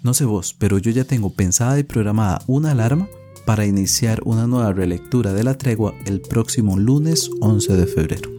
No 0.02 0.14
sé 0.14 0.25
vos, 0.25 0.54
pero 0.59 0.78
yo 0.78 0.90
ya 0.90 1.04
tengo 1.04 1.35
pensada 1.35 1.78
y 1.78 1.83
programada 1.83 2.42
una 2.47 2.71
alarma 2.71 3.07
para 3.45 3.66
iniciar 3.66 4.21
una 4.25 4.47
nueva 4.47 4.73
relectura 4.73 5.35
de 5.35 5.45
la 5.45 5.59
tregua 5.59 5.95
el 6.07 6.23
próximo 6.23 6.78
lunes 6.78 7.30
11 7.40 7.76
de 7.76 7.87
febrero. 7.87 8.30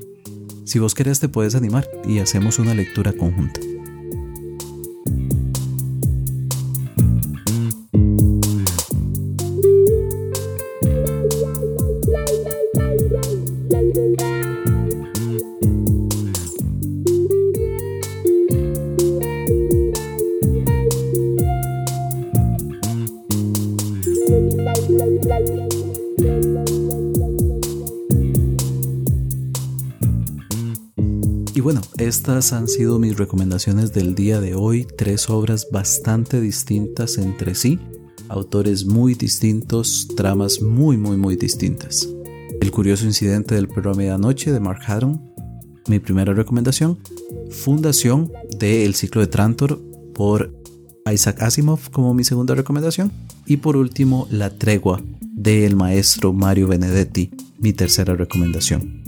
Si 0.66 0.80
vos 0.80 0.96
querés 0.96 1.20
te 1.20 1.30
puedes 1.30 1.54
animar 1.54 1.88
y 2.04 2.20
hacemos 2.20 2.58
una 2.58 2.74
lectura 2.74 3.14
conjunta. 3.14 3.60
Han 32.42 32.68
sido 32.68 32.98
mis 32.98 33.18
recomendaciones 33.18 33.94
del 33.94 34.16
día 34.16 34.42
de 34.42 34.56
hoy, 34.56 34.88
tres 34.98 35.30
obras 35.30 35.68
bastante 35.72 36.42
distintas 36.42 37.20
entre 37.20 37.54
sí, 37.54 37.80
autores 38.30 38.86
muy 38.86 39.14
distintos, 39.14 40.08
tramas 40.18 40.60
muy 40.60 40.98
muy 40.98 41.18
muy 41.18 41.36
distintas. 41.36 42.10
El 42.60 42.72
curioso 42.72 43.06
incidente 43.06 43.54
del 43.54 43.68
perro 43.68 43.92
a 43.92 43.94
medianoche 43.94 44.52
de 44.52 44.60
Mark 44.60 44.82
Haddon, 44.88 45.22
mi 45.88 46.00
primera 46.00 46.34
recomendación. 46.34 46.98
Fundación 47.52 48.32
de 48.58 48.86
El 48.86 48.96
ciclo 48.96 49.22
de 49.22 49.28
Trantor 49.28 49.80
por 50.16 50.52
Isaac 51.12 51.44
Asimov 51.44 51.92
como 51.92 52.16
mi 52.16 52.24
segunda 52.24 52.56
recomendación. 52.56 53.12
Y 53.46 53.58
por 53.58 53.78
último, 53.78 54.28
La 54.32 54.50
tregua 54.50 55.00
del 55.22 55.76
maestro 55.76 56.34
Mario 56.34 56.68
Benedetti, 56.68 57.30
mi 57.60 57.72
tercera 57.72 58.16
recomendación. 58.16 59.01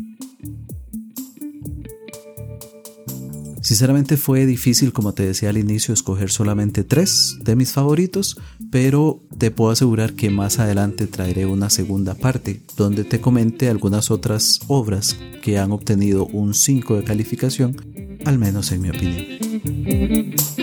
Sinceramente 3.64 4.18
fue 4.18 4.46
difícil, 4.46 4.92
como 4.92 5.14
te 5.14 5.26
decía 5.26 5.50
al 5.50 5.58
inicio, 5.58 5.94
escoger 5.94 6.30
solamente 6.30 6.84
tres 6.84 7.38
de 7.42 7.56
mis 7.56 7.72
favoritos, 7.72 8.38
pero 8.70 9.24
te 9.38 9.52
puedo 9.52 9.72
asegurar 9.72 10.14
que 10.14 10.30
más 10.30 10.60
adelante 10.60 11.08
traeré 11.08 11.46
una 11.46 11.70
segunda 11.70 12.14
parte 12.14 12.62
donde 12.76 13.06
te 13.06 13.22
comente 13.22 13.70
algunas 13.70 14.12
otras 14.12 14.60
obras 14.68 15.18
que 15.42 15.60
han 15.60 15.72
obtenido 15.72 16.26
un 16.26 16.54
5 16.54 16.98
de 16.98 17.04
calificación, 17.06 17.78
al 18.26 18.38
menos 18.38 18.70
en 18.74 18.82
mi 18.82 18.90
opinión. 18.90 20.63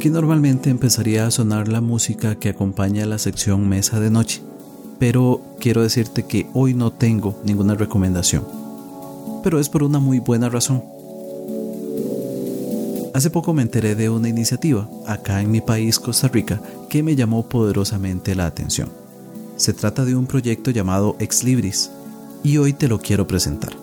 Aquí 0.00 0.08
normalmente 0.08 0.70
empezaría 0.70 1.26
a 1.26 1.30
sonar 1.30 1.68
la 1.68 1.82
música 1.82 2.34
que 2.36 2.48
acompaña 2.48 3.04
la 3.04 3.18
sección 3.18 3.68
Mesa 3.68 4.00
de 4.00 4.10
Noche, 4.10 4.40
pero 4.98 5.42
quiero 5.60 5.82
decirte 5.82 6.22
que 6.22 6.46
hoy 6.54 6.72
no 6.72 6.90
tengo 6.90 7.38
ninguna 7.44 7.74
recomendación. 7.74 8.46
Pero 9.42 9.60
es 9.60 9.68
por 9.68 9.82
una 9.82 9.98
muy 9.98 10.18
buena 10.18 10.48
razón. 10.48 10.82
Hace 13.12 13.28
poco 13.28 13.52
me 13.52 13.60
enteré 13.60 13.94
de 13.94 14.08
una 14.08 14.30
iniciativa, 14.30 14.88
acá 15.06 15.42
en 15.42 15.50
mi 15.50 15.60
país, 15.60 16.00
Costa 16.00 16.28
Rica, 16.28 16.62
que 16.88 17.02
me 17.02 17.14
llamó 17.14 17.46
poderosamente 17.46 18.34
la 18.34 18.46
atención. 18.46 18.88
Se 19.56 19.74
trata 19.74 20.06
de 20.06 20.16
un 20.16 20.24
proyecto 20.24 20.70
llamado 20.70 21.14
Ex 21.18 21.44
Libris, 21.44 21.90
y 22.42 22.56
hoy 22.56 22.72
te 22.72 22.88
lo 22.88 23.00
quiero 23.00 23.26
presentar. 23.26 23.74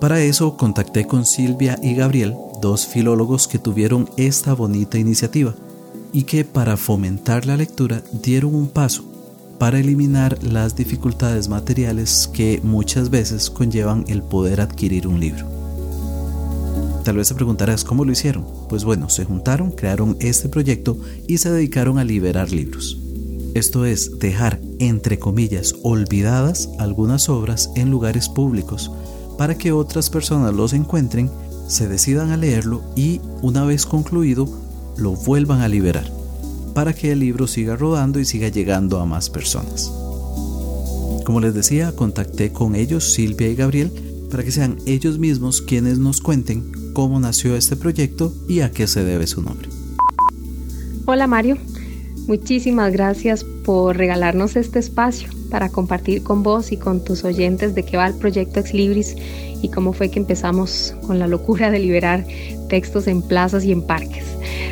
Para 0.00 0.20
eso 0.20 0.56
contacté 0.56 1.08
con 1.08 1.26
Silvia 1.26 1.76
y 1.82 1.96
Gabriel, 1.96 2.36
dos 2.60 2.86
filólogos 2.86 3.48
que 3.48 3.58
tuvieron 3.58 4.08
esta 4.16 4.54
bonita 4.54 4.98
iniciativa 4.98 5.54
y 6.12 6.24
que 6.24 6.44
para 6.44 6.76
fomentar 6.76 7.46
la 7.46 7.56
lectura 7.56 8.02
dieron 8.22 8.54
un 8.54 8.68
paso 8.68 9.04
para 9.58 9.78
eliminar 9.78 10.42
las 10.42 10.76
dificultades 10.76 11.48
materiales 11.48 12.28
que 12.32 12.60
muchas 12.62 13.10
veces 13.10 13.50
conllevan 13.50 14.04
el 14.08 14.22
poder 14.22 14.60
adquirir 14.60 15.06
un 15.06 15.20
libro. 15.20 15.46
Tal 17.04 17.16
vez 17.16 17.28
te 17.28 17.34
preguntarás 17.34 17.84
cómo 17.84 18.04
lo 18.04 18.12
hicieron. 18.12 18.46
Pues 18.68 18.84
bueno, 18.84 19.10
se 19.10 19.24
juntaron, 19.26 19.70
crearon 19.70 20.16
este 20.20 20.48
proyecto 20.48 20.96
y 21.28 21.38
se 21.38 21.52
dedicaron 21.52 21.98
a 21.98 22.04
liberar 22.04 22.50
libros. 22.50 22.98
Esto 23.54 23.84
es 23.84 24.18
dejar, 24.18 24.58
entre 24.78 25.18
comillas, 25.18 25.76
olvidadas 25.82 26.70
algunas 26.78 27.28
obras 27.28 27.70
en 27.76 27.90
lugares 27.90 28.28
públicos 28.28 28.90
para 29.36 29.56
que 29.56 29.70
otras 29.70 30.10
personas 30.10 30.54
los 30.54 30.72
encuentren, 30.72 31.30
se 31.68 31.88
decidan 31.88 32.30
a 32.30 32.36
leerlo 32.36 32.82
y, 32.96 33.20
una 33.42 33.64
vez 33.64 33.86
concluido, 33.86 34.48
lo 34.96 35.12
vuelvan 35.12 35.60
a 35.60 35.68
liberar, 35.68 36.10
para 36.74 36.92
que 36.92 37.12
el 37.12 37.20
libro 37.20 37.46
siga 37.46 37.76
rodando 37.76 38.20
y 38.20 38.24
siga 38.24 38.48
llegando 38.48 39.00
a 39.00 39.06
más 39.06 39.30
personas. 39.30 39.90
Como 41.24 41.40
les 41.40 41.54
decía, 41.54 41.92
contacté 41.92 42.52
con 42.52 42.74
ellos, 42.74 43.12
Silvia 43.12 43.48
y 43.48 43.54
Gabriel, 43.54 43.90
para 44.30 44.42
que 44.44 44.52
sean 44.52 44.78
ellos 44.86 45.18
mismos 45.18 45.62
quienes 45.62 45.98
nos 45.98 46.20
cuenten 46.20 46.92
cómo 46.92 47.18
nació 47.18 47.56
este 47.56 47.76
proyecto 47.76 48.34
y 48.48 48.60
a 48.60 48.70
qué 48.70 48.86
se 48.86 49.04
debe 49.04 49.26
su 49.26 49.42
nombre. 49.42 49.68
Hola 51.06 51.26
Mario, 51.26 51.58
muchísimas 52.26 52.92
gracias 52.92 53.44
por 53.64 53.96
regalarnos 53.96 54.56
este 54.56 54.78
espacio 54.78 55.28
para 55.50 55.68
compartir 55.68 56.22
con 56.22 56.42
vos 56.42 56.72
y 56.72 56.76
con 56.76 57.04
tus 57.04 57.24
oyentes 57.24 57.74
de 57.74 57.84
qué 57.84 57.96
va 57.96 58.06
el 58.06 58.14
proyecto 58.14 58.60
Ex 58.60 58.74
Libris 58.74 59.16
y 59.62 59.68
cómo 59.70 59.92
fue 59.92 60.10
que 60.10 60.18
empezamos 60.18 60.94
con 61.06 61.18
la 61.18 61.26
locura 61.26 61.70
de 61.70 61.78
liberar 61.78 62.24
textos 62.68 63.06
en 63.06 63.22
plazas 63.22 63.64
y 63.64 63.72
en 63.72 63.86
parques. 63.86 64.24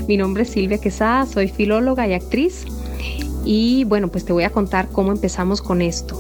Mi 0.09 0.17
nombre 0.17 0.43
es 0.43 0.51
Silvia 0.51 0.79
Quesada, 0.79 1.27
soy 1.27 1.49
filóloga 1.49 2.07
y 2.07 2.15
actriz 2.15 2.65
y 3.45 3.85
bueno, 3.85 4.09
pues 4.09 4.25
te 4.25 4.33
voy 4.33 4.45
a 4.45 4.51
contar 4.51 4.89
cómo 4.89 5.13
empezamos 5.13 5.63
con 5.63 5.83
esto. 5.83 6.19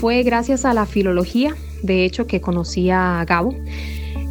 Fue 0.00 0.22
gracias 0.22 0.64
a 0.64 0.74
la 0.74 0.86
filología, 0.86 1.54
de 1.82 2.04
hecho, 2.04 2.26
que 2.26 2.40
conocí 2.40 2.90
a 2.90 3.24
Gabo. 3.26 3.54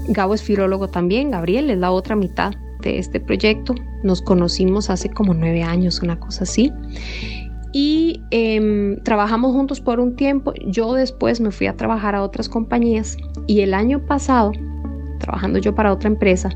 Gabo 0.07 0.33
es 0.33 0.41
filólogo 0.41 0.87
también, 0.87 1.31
Gabriel 1.31 1.69
es 1.69 1.77
la 1.77 1.91
otra 1.91 2.15
mitad 2.15 2.53
de 2.89 2.99
este 2.99 3.19
proyecto. 3.19 3.75
Nos 4.03 4.21
conocimos 4.21 4.89
hace 4.89 5.09
como 5.09 5.33
nueve 5.33 5.63
años, 5.63 6.01
una 6.01 6.19
cosa 6.19 6.43
así 6.43 6.71
y 7.71 8.21
em, 8.31 8.97
trabajamos 9.03 9.53
juntos 9.53 9.79
por 9.79 9.99
un 9.99 10.15
tiempo. 10.15 10.53
Yo 10.65 10.93
después 10.93 11.39
me 11.39 11.51
fui 11.51 11.67
a 11.67 11.75
trabajar 11.75 12.15
a 12.15 12.23
otras 12.23 12.49
compañías 12.49 13.17
y 13.47 13.61
el 13.61 13.73
año 13.73 14.05
pasado, 14.05 14.51
trabajando 15.19 15.59
yo 15.59 15.73
para 15.73 15.93
otra 15.93 16.09
empresa, 16.09 16.49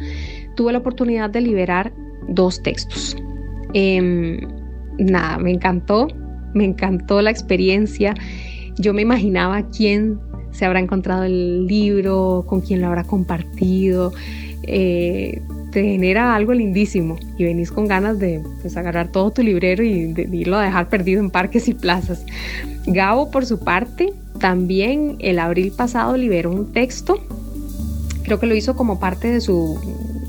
tuve 0.55 0.73
la 0.73 0.79
oportunidad 0.79 1.29
de 1.29 1.41
liberar 1.41 1.93
dos 2.27 2.61
textos. 2.61 3.15
Em, 3.73 4.39
nada, 4.97 5.37
me 5.37 5.51
encantó, 5.51 6.07
me 6.53 6.65
encantó 6.65 7.21
la 7.21 7.31
experiencia. 7.31 8.13
Yo 8.77 8.93
me 8.93 9.01
imaginaba 9.01 9.63
quién 9.69 10.19
se 10.51 10.65
habrá 10.65 10.79
encontrado 10.79 11.23
el 11.23 11.65
libro, 11.65 12.43
con 12.47 12.61
quién 12.61 12.81
lo 12.81 12.87
habrá 12.87 13.03
compartido. 13.03 14.13
Eh, 14.63 15.41
te 15.75 15.83
genera 15.83 16.33
algo 16.33 16.53
lindísimo 16.53 17.17
y 17.37 17.43
venís 17.43 17.69
con 17.69 17.85
ganas 17.85 18.17
de 18.17 18.41
pues, 18.61 18.77
agarrar 18.77 19.09
todo 19.09 19.31
tu 19.31 19.43
librero 19.43 19.83
y 19.83 20.13
de, 20.13 20.23
irlo 20.31 20.55
a 20.55 20.63
dejar 20.63 20.87
perdido 20.87 21.19
en 21.19 21.29
parques 21.29 21.67
y 21.67 21.73
plazas. 21.73 22.23
Gabo, 22.87 23.29
por 23.29 23.45
su 23.45 23.59
parte, 23.59 24.13
también 24.39 25.17
el 25.19 25.37
abril 25.37 25.73
pasado 25.73 26.15
liberó 26.15 26.49
un 26.49 26.71
texto. 26.71 27.19
Creo 28.23 28.39
que 28.39 28.45
lo 28.45 28.55
hizo 28.55 28.77
como 28.77 29.01
parte 29.01 29.27
de 29.27 29.41
su 29.41 29.77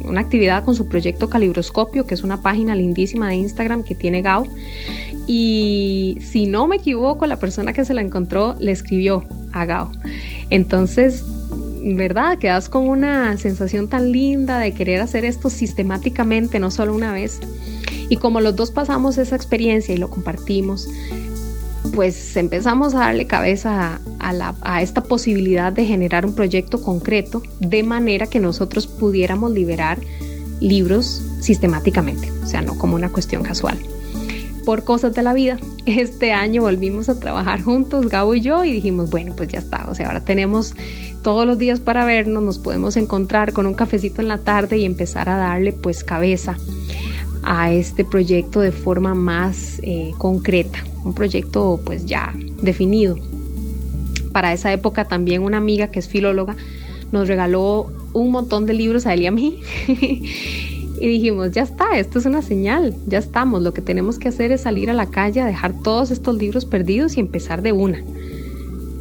una 0.04 0.20
actividad 0.20 0.64
con 0.64 0.74
su 0.74 0.88
proyecto 0.88 1.30
Calibroscopio, 1.30 2.06
que 2.06 2.14
es 2.14 2.24
una 2.24 2.42
página 2.42 2.74
lindísima 2.74 3.28
de 3.28 3.36
Instagram 3.36 3.84
que 3.84 3.94
tiene 3.94 4.22
Gabo. 4.22 4.48
Y 5.28 6.18
si 6.22 6.46
no 6.46 6.66
me 6.66 6.76
equivoco, 6.76 7.24
la 7.28 7.38
persona 7.38 7.72
que 7.72 7.84
se 7.84 7.94
la 7.94 8.00
encontró 8.00 8.56
le 8.58 8.72
escribió 8.72 9.22
a 9.52 9.64
Gao. 9.64 9.92
Entonces, 10.50 11.24
¿verdad? 11.94 12.38
Quedas 12.38 12.68
con 12.68 12.88
una 12.88 13.36
sensación 13.36 13.88
tan 13.88 14.10
linda 14.10 14.58
de 14.58 14.72
querer 14.74 15.00
hacer 15.00 15.24
esto 15.24 15.50
sistemáticamente, 15.50 16.58
no 16.58 16.70
solo 16.70 16.94
una 16.94 17.12
vez. 17.12 17.38
Y 18.08 18.16
como 18.16 18.40
los 18.40 18.56
dos 18.56 18.70
pasamos 18.70 19.18
esa 19.18 19.36
experiencia 19.36 19.94
y 19.94 19.98
lo 19.98 20.10
compartimos, 20.10 20.88
pues 21.94 22.36
empezamos 22.36 22.94
a 22.94 23.00
darle 23.00 23.26
cabeza 23.26 24.00
a, 24.18 24.82
esta 24.82 25.02
posibilidad 25.02 25.72
de 25.72 25.86
generar 25.86 26.26
un 26.26 26.34
proyecto 26.34 26.82
concreto 26.82 27.42
de 27.60 27.82
manera 27.82 28.26
que 28.26 28.40
nosotros 28.40 28.86
pudiéramos 28.86 29.52
liberar 29.52 29.98
libros 30.60 31.22
sistemáticamente, 31.40 32.30
o 32.42 32.46
sea, 32.46 32.62
no 32.62 32.76
como 32.76 32.96
una 32.96 33.10
cuestión 33.10 33.42
casual. 33.42 33.78
Por 34.64 34.82
cosas 34.82 35.14
de 35.14 35.22
la 35.22 35.32
vida, 35.32 35.58
este 35.86 36.32
año 36.32 36.62
volvimos 36.62 37.08
a 37.08 37.20
trabajar 37.20 37.62
juntos, 37.62 38.08
Gabo 38.08 38.34
y 38.34 38.40
yo, 38.40 38.64
y 38.64 38.72
dijimos, 38.72 39.10
bueno, 39.10 39.34
pues 39.36 39.48
ya 39.48 39.60
está, 39.60 39.86
o 39.88 39.94
sea, 39.94 40.08
ahora 40.08 40.24
tenemos 40.24 40.74
todos 41.26 41.44
los 41.44 41.58
días 41.58 41.80
para 41.80 42.04
vernos, 42.04 42.40
nos 42.40 42.60
podemos 42.60 42.96
encontrar 42.96 43.52
con 43.52 43.66
un 43.66 43.74
cafecito 43.74 44.22
en 44.22 44.28
la 44.28 44.38
tarde 44.38 44.78
y 44.78 44.84
empezar 44.84 45.28
a 45.28 45.36
darle 45.36 45.72
pues 45.72 46.04
cabeza 46.04 46.56
a 47.42 47.72
este 47.72 48.04
proyecto 48.04 48.60
de 48.60 48.70
forma 48.70 49.12
más 49.12 49.80
eh, 49.82 50.12
concreta, 50.18 50.84
un 51.02 51.14
proyecto 51.14 51.80
pues 51.84 52.06
ya 52.06 52.32
definido. 52.62 53.16
Para 54.30 54.52
esa 54.52 54.72
época 54.72 55.06
también 55.06 55.42
una 55.42 55.56
amiga 55.56 55.88
que 55.88 55.98
es 55.98 56.06
filóloga 56.06 56.54
nos 57.10 57.26
regaló 57.26 57.90
un 58.12 58.30
montón 58.30 58.64
de 58.66 58.74
libros 58.74 59.04
a 59.04 59.14
él 59.14 59.22
y 59.22 59.26
a 59.26 59.32
mí. 59.32 59.62
y 59.88 61.08
dijimos, 61.08 61.50
ya 61.50 61.62
está, 61.62 61.98
esto 61.98 62.20
es 62.20 62.26
una 62.26 62.40
señal, 62.40 62.94
ya 63.08 63.18
estamos, 63.18 63.62
lo 63.62 63.74
que 63.74 63.82
tenemos 63.82 64.20
que 64.20 64.28
hacer 64.28 64.52
es 64.52 64.60
salir 64.60 64.90
a 64.90 64.94
la 64.94 65.06
calle 65.06 65.40
a 65.40 65.46
dejar 65.46 65.74
todos 65.82 66.12
estos 66.12 66.36
libros 66.36 66.66
perdidos 66.66 67.16
y 67.16 67.20
empezar 67.20 67.62
de 67.62 67.72
una. 67.72 68.04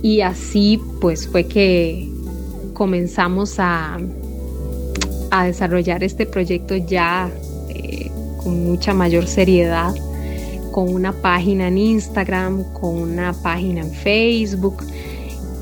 Y 0.02 0.22
así 0.22 0.80
pues 1.00 1.28
fue 1.28 1.46
que 1.46 2.15
comenzamos 2.76 3.56
a, 3.58 3.98
a 5.32 5.46
desarrollar 5.46 6.04
este 6.04 6.28
proyecto 6.28 6.76
ya 6.76 7.32
eh, 7.70 8.12
con 8.44 8.66
mucha 8.66 8.94
mayor 8.94 9.26
seriedad, 9.26 9.96
con 10.72 10.94
una 10.94 11.14
página 11.14 11.70
en 11.70 11.80
Instagram, 11.80 12.64
con 12.74 12.98
una 12.98 13.34
página 13.34 13.82
en 13.82 13.92
Facebook 13.92 14.84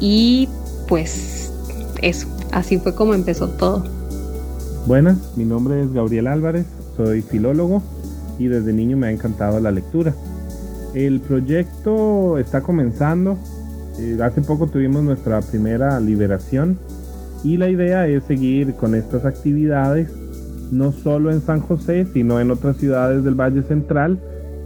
y 0.01 0.49
pues 0.89 1.53
eso, 2.01 2.27
así 2.51 2.77
fue 2.79 2.93
como 2.93 3.13
empezó 3.13 3.47
todo. 3.47 3.85
Buenas, 4.85 5.17
mi 5.37 5.45
nombre 5.45 5.81
es 5.81 5.93
Gabriel 5.93 6.27
Álvarez, 6.27 6.65
soy 6.97 7.21
filólogo 7.21 7.81
y 8.37 8.47
desde 8.47 8.73
niño 8.73 8.97
me 8.97 9.07
ha 9.07 9.11
encantado 9.11 9.61
la 9.61 9.71
lectura. 9.71 10.13
El 10.93 11.21
proyecto 11.21 12.37
está 12.37 12.61
comenzando, 12.61 13.37
eh, 13.99 14.17
hace 14.21 14.41
poco 14.41 14.67
tuvimos 14.67 15.03
nuestra 15.03 15.41
primera 15.41 15.99
liberación 15.99 16.77
y 17.43 17.57
la 17.57 17.69
idea 17.69 18.07
es 18.07 18.23
seguir 18.23 18.73
con 18.75 18.95
estas 18.95 19.25
actividades 19.25 20.11
no 20.71 20.91
solo 20.91 21.31
en 21.31 21.41
San 21.41 21.59
José, 21.59 22.05
sino 22.05 22.39
en 22.39 22.49
otras 22.51 22.77
ciudades 22.77 23.23
del 23.23 23.35
Valle 23.35 23.61
Central 23.61 24.19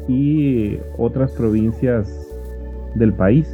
y 0.08 0.78
otras 0.98 1.32
provincias 1.34 2.08
del 2.96 3.14
país. 3.14 3.48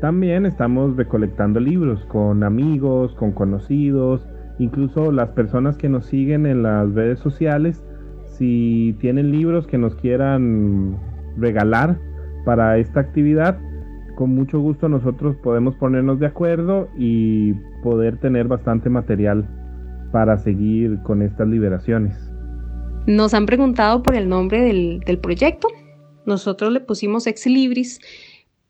También 0.00 0.46
estamos 0.46 0.96
recolectando 0.96 1.60
libros 1.60 2.04
con 2.06 2.42
amigos, 2.42 3.14
con 3.14 3.32
conocidos, 3.32 4.26
incluso 4.58 5.12
las 5.12 5.30
personas 5.30 5.76
que 5.76 5.88
nos 5.88 6.06
siguen 6.06 6.46
en 6.46 6.62
las 6.62 6.92
redes 6.94 7.18
sociales, 7.20 7.82
si 8.38 8.96
tienen 9.00 9.30
libros 9.30 9.66
que 9.66 9.78
nos 9.78 9.94
quieran 9.96 10.96
regalar 11.36 11.98
para 12.44 12.78
esta 12.78 13.00
actividad, 13.00 13.58
con 14.14 14.34
mucho 14.34 14.60
gusto 14.60 14.88
nosotros 14.88 15.36
podemos 15.42 15.74
ponernos 15.76 16.20
de 16.20 16.26
acuerdo 16.26 16.88
y 16.96 17.52
poder 17.82 18.18
tener 18.18 18.48
bastante 18.48 18.88
material 18.88 19.48
para 20.12 20.38
seguir 20.38 21.00
con 21.02 21.22
estas 21.22 21.48
liberaciones. 21.48 22.16
Nos 23.06 23.34
han 23.34 23.46
preguntado 23.46 24.02
por 24.02 24.14
el 24.14 24.28
nombre 24.28 24.60
del, 24.62 25.00
del 25.00 25.18
proyecto. 25.18 25.68
Nosotros 26.26 26.72
le 26.72 26.80
pusimos 26.80 27.26
Ex 27.26 27.46
Libris 27.46 28.00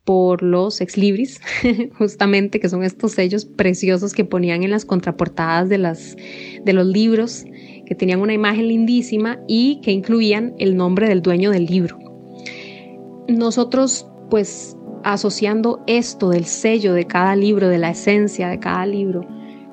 por 0.05 0.43
los 0.43 0.81
ex 0.81 0.97
libris, 0.97 1.41
justamente 1.99 2.61
que 2.61 2.69
son 2.69 2.85
estos 2.85 3.13
sellos 3.13 3.47
preciosos 3.47 4.13
que 4.13 4.25
ponían 4.25 4.63
en 4.63 4.71
las 4.71 4.85
contraportadas 4.85 5.69
de, 5.69 5.79
las, 5.79 6.17
de 6.63 6.73
los 6.73 6.87
libros, 6.87 7.45
que 7.87 7.95
tenían 7.95 8.21
una 8.21 8.35
imagen 8.35 8.69
lindísima 8.69 9.41
y 9.49 9.81
que 9.81 9.93
incluían 9.93 10.55
el 10.59 10.77
nombre 10.77 11.09
del 11.09 11.23
dueño 11.23 11.51
del 11.51 11.67
libro. 11.67 11.99
Nosotros, 13.29 14.07
pues, 14.31 14.77
asociando 15.05 15.83
esto 15.87 16.31
del 16.31 16.47
sello 16.47 16.95
de 16.95 17.07
cada 17.07 17.37
libro, 17.37 17.69
de 17.69 17.79
la 17.79 17.91
esencia 17.91 18.49
de 18.49 18.59
cada 18.59 18.87
libro, 18.87 19.27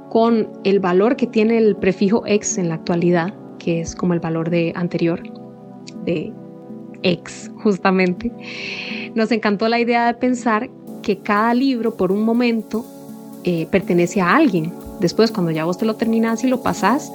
con 0.09 0.49
el 0.63 0.79
valor 0.79 1.15
que 1.15 1.27
tiene 1.27 1.57
el 1.57 1.75
prefijo 1.75 2.23
ex 2.27 2.57
en 2.57 2.69
la 2.69 2.75
actualidad, 2.75 3.33
que 3.57 3.81
es 3.81 3.95
como 3.95 4.13
el 4.13 4.19
valor 4.19 4.49
de 4.49 4.73
anterior, 4.75 5.23
de 6.05 6.33
ex, 7.03 7.49
justamente, 7.63 8.31
nos 9.15 9.31
encantó 9.31 9.67
la 9.67 9.79
idea 9.79 10.07
de 10.07 10.13
pensar 10.13 10.69
que 11.01 11.19
cada 11.19 11.53
libro 11.53 11.95
por 11.95 12.11
un 12.11 12.23
momento 12.23 12.85
eh, 13.43 13.67
pertenece 13.71 14.21
a 14.21 14.35
alguien. 14.35 14.71
Después, 14.99 15.31
cuando 15.31 15.51
ya 15.51 15.65
vos 15.65 15.77
te 15.77 15.85
lo 15.85 15.95
terminás 15.95 16.43
y 16.43 16.47
lo 16.47 16.61
pasás, 16.61 17.11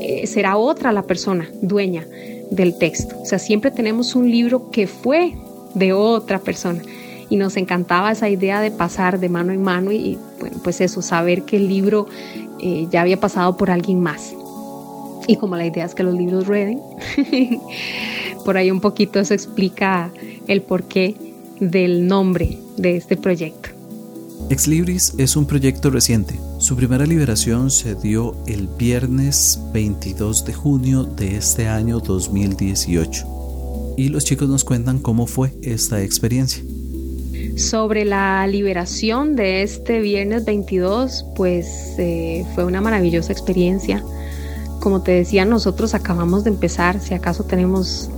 eh, 0.00 0.26
será 0.26 0.56
otra 0.56 0.92
la 0.92 1.02
persona 1.02 1.48
dueña 1.62 2.06
del 2.50 2.78
texto. 2.78 3.16
O 3.20 3.24
sea, 3.24 3.38
siempre 3.38 3.70
tenemos 3.70 4.14
un 4.14 4.30
libro 4.30 4.70
que 4.70 4.86
fue 4.86 5.34
de 5.74 5.92
otra 5.92 6.38
persona. 6.40 6.82
Y 7.28 7.36
nos 7.36 7.56
encantaba 7.56 8.12
esa 8.12 8.28
idea 8.28 8.60
de 8.60 8.70
pasar 8.70 9.18
de 9.18 9.28
mano 9.28 9.52
en 9.52 9.62
mano 9.62 9.92
y, 9.92 10.18
bueno, 10.40 10.58
pues 10.62 10.80
eso, 10.80 11.02
saber 11.02 11.42
que 11.42 11.56
el 11.56 11.68
libro 11.68 12.06
eh, 12.60 12.86
ya 12.90 13.02
había 13.02 13.18
pasado 13.18 13.56
por 13.56 13.70
alguien 13.70 14.00
más. 14.00 14.34
Y 15.26 15.36
como 15.36 15.56
la 15.56 15.66
idea 15.66 15.84
es 15.84 15.94
que 15.94 16.02
los 16.02 16.14
libros 16.14 16.46
rueden, 16.46 16.80
por 18.44 18.56
ahí 18.56 18.70
un 18.70 18.80
poquito 18.80 19.18
eso 19.18 19.34
explica 19.34 20.10
el 20.46 20.62
porqué 20.62 21.16
del 21.58 22.06
nombre 22.06 22.58
de 22.76 22.96
este 22.96 23.16
proyecto. 23.16 23.70
Ex 24.48 24.68
Libris 24.68 25.12
es 25.18 25.34
un 25.34 25.46
proyecto 25.46 25.90
reciente. 25.90 26.38
Su 26.58 26.76
primera 26.76 27.04
liberación 27.04 27.70
se 27.70 27.96
dio 27.96 28.36
el 28.46 28.68
viernes 28.68 29.58
22 29.72 30.44
de 30.44 30.52
junio 30.52 31.02
de 31.02 31.36
este 31.36 31.66
año 31.66 31.98
2018. 31.98 33.94
Y 33.96 34.08
los 34.10 34.24
chicos 34.24 34.48
nos 34.48 34.62
cuentan 34.62 35.00
cómo 35.00 35.26
fue 35.26 35.52
esta 35.62 36.00
experiencia. 36.02 36.62
Sobre 37.56 38.04
la 38.04 38.46
liberación 38.46 39.34
de 39.34 39.62
este 39.62 40.00
viernes 40.00 40.44
22, 40.44 41.24
pues 41.34 41.94
eh, 41.96 42.44
fue 42.54 42.66
una 42.66 42.82
maravillosa 42.82 43.32
experiencia. 43.32 44.04
Como 44.78 45.00
te 45.00 45.12
decía, 45.12 45.46
nosotros 45.46 45.94
acabamos 45.94 46.44
de 46.44 46.50
empezar, 46.50 47.00
si 47.00 47.14
acaso 47.14 47.44
tenemos 47.44 48.10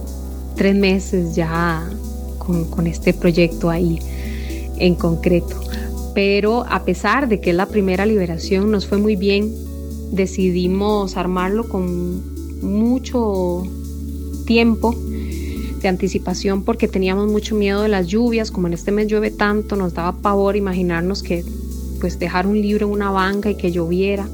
tres 0.56 0.74
meses 0.74 1.36
ya 1.36 1.88
con, 2.38 2.88
este 2.88 3.14
proyecto 3.14 3.70
ahí 3.70 4.00
en 4.78 4.96
concreto. 4.96 5.54
Pero 6.16 6.64
a 6.68 6.84
pesar 6.84 7.28
de 7.28 7.40
que 7.40 7.50
es 7.50 7.56
la 7.56 7.66
primera 7.66 8.06
liberación, 8.06 8.72
nos 8.72 8.88
fue 8.88 8.98
muy 8.98 9.14
bien. 9.14 9.54
Decidimos 10.10 11.16
armarlo 11.16 11.68
con 11.68 12.60
mucho 12.60 13.62
tiempo 14.46 14.96
de 15.80 15.88
anticipación 15.88 16.64
porque 16.64 16.88
teníamos 16.88 17.28
mucho 17.28 17.54
miedo 17.54 17.82
de 17.82 17.88
las 17.88 18.06
lluvias, 18.06 18.50
como 18.50 18.66
en 18.66 18.74
este 18.74 18.92
mes 18.92 19.06
llueve 19.06 19.30
tanto, 19.30 19.76
nos 19.76 19.94
daba 19.94 20.12
pavor 20.12 20.56
imaginarnos 20.56 21.22
que 21.22 21.44
pues 22.00 22.18
dejar 22.18 22.46
un 22.46 22.60
libro 22.60 22.86
en 22.86 22.92
una 22.92 23.10
banca 23.10 23.50
y 23.50 23.56
que 23.56 23.70
lloviera. 23.70 24.28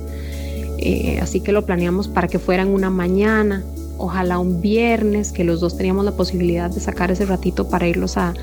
Eh, 0.79 1.19
así 1.23 1.41
que 1.41 1.53
lo 1.53 1.65
planeamos 1.65 2.09
para 2.09 2.29
que 2.29 2.39
fuera 2.39 2.63
en 2.63 2.69
una 2.69 2.91
mañana 2.91 3.65
ojalá 3.99 4.39
un 4.39 4.61
viernes, 4.61 5.33
que 5.33 5.45
los 5.45 5.61
dos 5.61 5.77
teníamos 5.77 6.05
la 6.05 6.13
posibilidad 6.13 6.71
de 6.71 6.81
sacar 6.81 7.11
ese 7.11 7.27
ratito 7.27 7.69
para 7.69 7.87
irlos 7.87 8.17
a, 8.17 8.35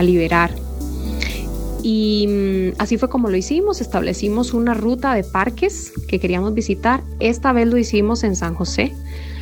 liberar. 0.00 0.52
Y 1.82 2.26
mm, 2.28 2.80
así 2.80 2.98
fue 2.98 3.08
como 3.08 3.28
lo 3.30 3.36
hicimos, 3.36 3.80
establecimos 3.80 4.54
una 4.54 4.72
ruta 4.72 5.12
de 5.14 5.24
parques 5.24 5.92
que 6.06 6.20
queríamos 6.20 6.54
visitar. 6.54 7.02
Esta 7.18 7.52
vez 7.52 7.66
lo 7.66 7.76
hicimos 7.78 8.22
en 8.22 8.36
San 8.36 8.54
José. 8.54 8.92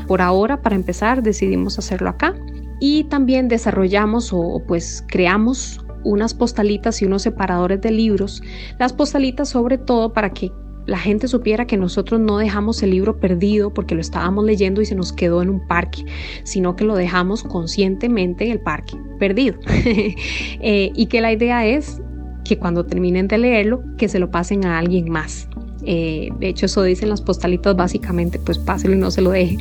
Por 0.06 0.22
ahora, 0.22 0.62
para 0.62 0.74
empezar, 0.74 1.22
decidimos 1.22 1.78
hacerlo 1.78 2.08
acá. 2.08 2.34
Y 2.80 3.04
también 3.04 3.48
desarrollamos 3.48 4.32
o 4.32 4.62
pues 4.66 5.04
creamos 5.08 5.80
unas 6.04 6.34
postalitas 6.34 7.02
y 7.02 7.06
unos 7.06 7.22
separadores 7.22 7.80
de 7.80 7.90
libros. 7.90 8.42
Las 8.78 8.92
postalitas 8.92 9.48
sobre 9.48 9.78
todo 9.78 10.12
para 10.12 10.30
que 10.30 10.52
la 10.86 10.98
gente 10.98 11.26
supiera 11.26 11.66
que 11.66 11.76
nosotros 11.76 12.20
no 12.20 12.38
dejamos 12.38 12.82
el 12.82 12.90
libro 12.90 13.18
perdido 13.18 13.74
porque 13.74 13.94
lo 13.94 14.00
estábamos 14.00 14.44
leyendo 14.44 14.80
y 14.80 14.86
se 14.86 14.94
nos 14.94 15.12
quedó 15.12 15.42
en 15.42 15.50
un 15.50 15.66
parque, 15.66 16.04
sino 16.44 16.76
que 16.76 16.84
lo 16.84 16.94
dejamos 16.94 17.42
conscientemente 17.42 18.44
en 18.44 18.52
el 18.52 18.60
parque, 18.60 18.96
perdido. 19.18 19.58
Eh, 20.60 20.90
y 20.94 21.06
que 21.06 21.20
la 21.20 21.32
idea 21.32 21.66
es 21.66 22.00
que 22.44 22.58
cuando 22.58 22.86
terminen 22.86 23.28
de 23.28 23.38
leerlo, 23.38 23.82
que 23.96 24.08
se 24.08 24.18
lo 24.18 24.30
pasen 24.30 24.64
a 24.64 24.78
alguien 24.78 25.10
más. 25.10 25.48
Eh, 25.84 26.30
de 26.38 26.48
hecho, 26.48 26.66
eso 26.66 26.82
dicen 26.82 27.08
las 27.08 27.20
postalitas 27.20 27.76
básicamente, 27.76 28.38
pues 28.38 28.58
páselo 28.58 28.94
y 28.94 28.98
no 28.98 29.10
se 29.10 29.22
lo 29.22 29.30
deje. 29.30 29.58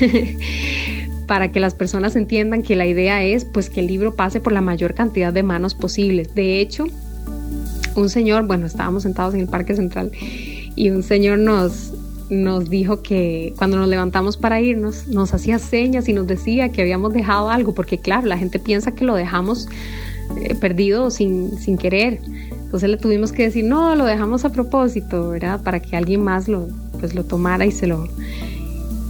para 1.26 1.52
que 1.52 1.60
las 1.60 1.74
personas 1.74 2.16
entiendan 2.16 2.62
que 2.62 2.76
la 2.76 2.86
idea 2.86 3.24
es 3.24 3.44
pues 3.44 3.70
que 3.70 3.80
el 3.80 3.86
libro 3.86 4.14
pase 4.14 4.40
por 4.40 4.52
la 4.52 4.60
mayor 4.60 4.94
cantidad 4.94 5.32
de 5.32 5.42
manos 5.42 5.74
posibles. 5.74 6.34
De 6.34 6.60
hecho, 6.60 6.86
un 7.94 8.08
señor, 8.08 8.46
bueno, 8.46 8.66
estábamos 8.66 9.02
sentados 9.02 9.34
en 9.34 9.40
el 9.40 9.48
Parque 9.48 9.74
Central 9.74 10.12
y 10.76 10.90
un 10.90 11.02
señor 11.02 11.38
nos, 11.38 11.92
nos 12.30 12.68
dijo 12.70 13.02
que 13.02 13.54
cuando 13.56 13.76
nos 13.76 13.88
levantamos 13.88 14.36
para 14.36 14.60
irnos, 14.60 15.08
nos 15.08 15.34
hacía 15.34 15.58
señas 15.58 16.08
y 16.08 16.12
nos 16.12 16.26
decía 16.26 16.70
que 16.70 16.82
habíamos 16.82 17.12
dejado 17.12 17.50
algo, 17.50 17.74
porque 17.74 17.98
claro, 17.98 18.26
la 18.26 18.38
gente 18.38 18.58
piensa 18.58 18.92
que 18.92 19.04
lo 19.04 19.14
dejamos 19.14 19.68
eh, 20.42 20.54
perdido 20.54 21.10
sin, 21.10 21.58
sin 21.58 21.78
querer. 21.78 22.20
Entonces 22.50 22.90
le 22.90 22.96
tuvimos 22.96 23.32
que 23.32 23.44
decir, 23.44 23.64
no, 23.64 23.94
lo 23.94 24.04
dejamos 24.04 24.44
a 24.44 24.50
propósito, 24.50 25.30
¿verdad? 25.30 25.62
Para 25.62 25.80
que 25.80 25.96
alguien 25.96 26.22
más 26.22 26.48
lo, 26.48 26.68
pues, 27.00 27.14
lo 27.14 27.24
tomara 27.24 27.64
y 27.64 27.72
se 27.72 27.86
lo, 27.86 28.08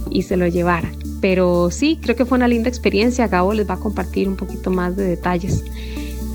y 0.09 0.21
se 0.21 0.37
lo 0.37 0.47
llevara. 0.47 0.91
Pero 1.21 1.71
sí, 1.71 1.99
creo 2.01 2.15
que 2.15 2.25
fue 2.25 2.37
una 2.37 2.47
linda 2.47 2.69
experiencia. 2.69 3.27
Gabo 3.27 3.53
les 3.53 3.69
va 3.69 3.75
a 3.75 3.79
compartir 3.79 4.27
un 4.27 4.35
poquito 4.35 4.69
más 4.69 4.95
de 4.95 5.03
detalles 5.03 5.63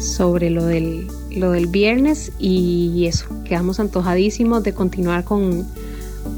sobre 0.00 0.50
lo 0.50 0.66
del 0.66 1.06
lo 1.36 1.52
del 1.52 1.66
viernes 1.66 2.32
y 2.38 3.06
eso, 3.06 3.26
quedamos 3.44 3.80
antojadísimos 3.80 4.62
de 4.62 4.74
continuar 4.74 5.24
con, 5.24 5.66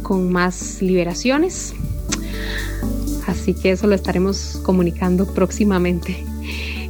con 0.02 0.30
más 0.32 0.80
liberaciones. 0.82 1.74
Así 3.26 3.54
que 3.54 3.72
eso 3.72 3.86
lo 3.86 3.94
estaremos 3.94 4.60
comunicando 4.64 5.26
próximamente 5.26 6.16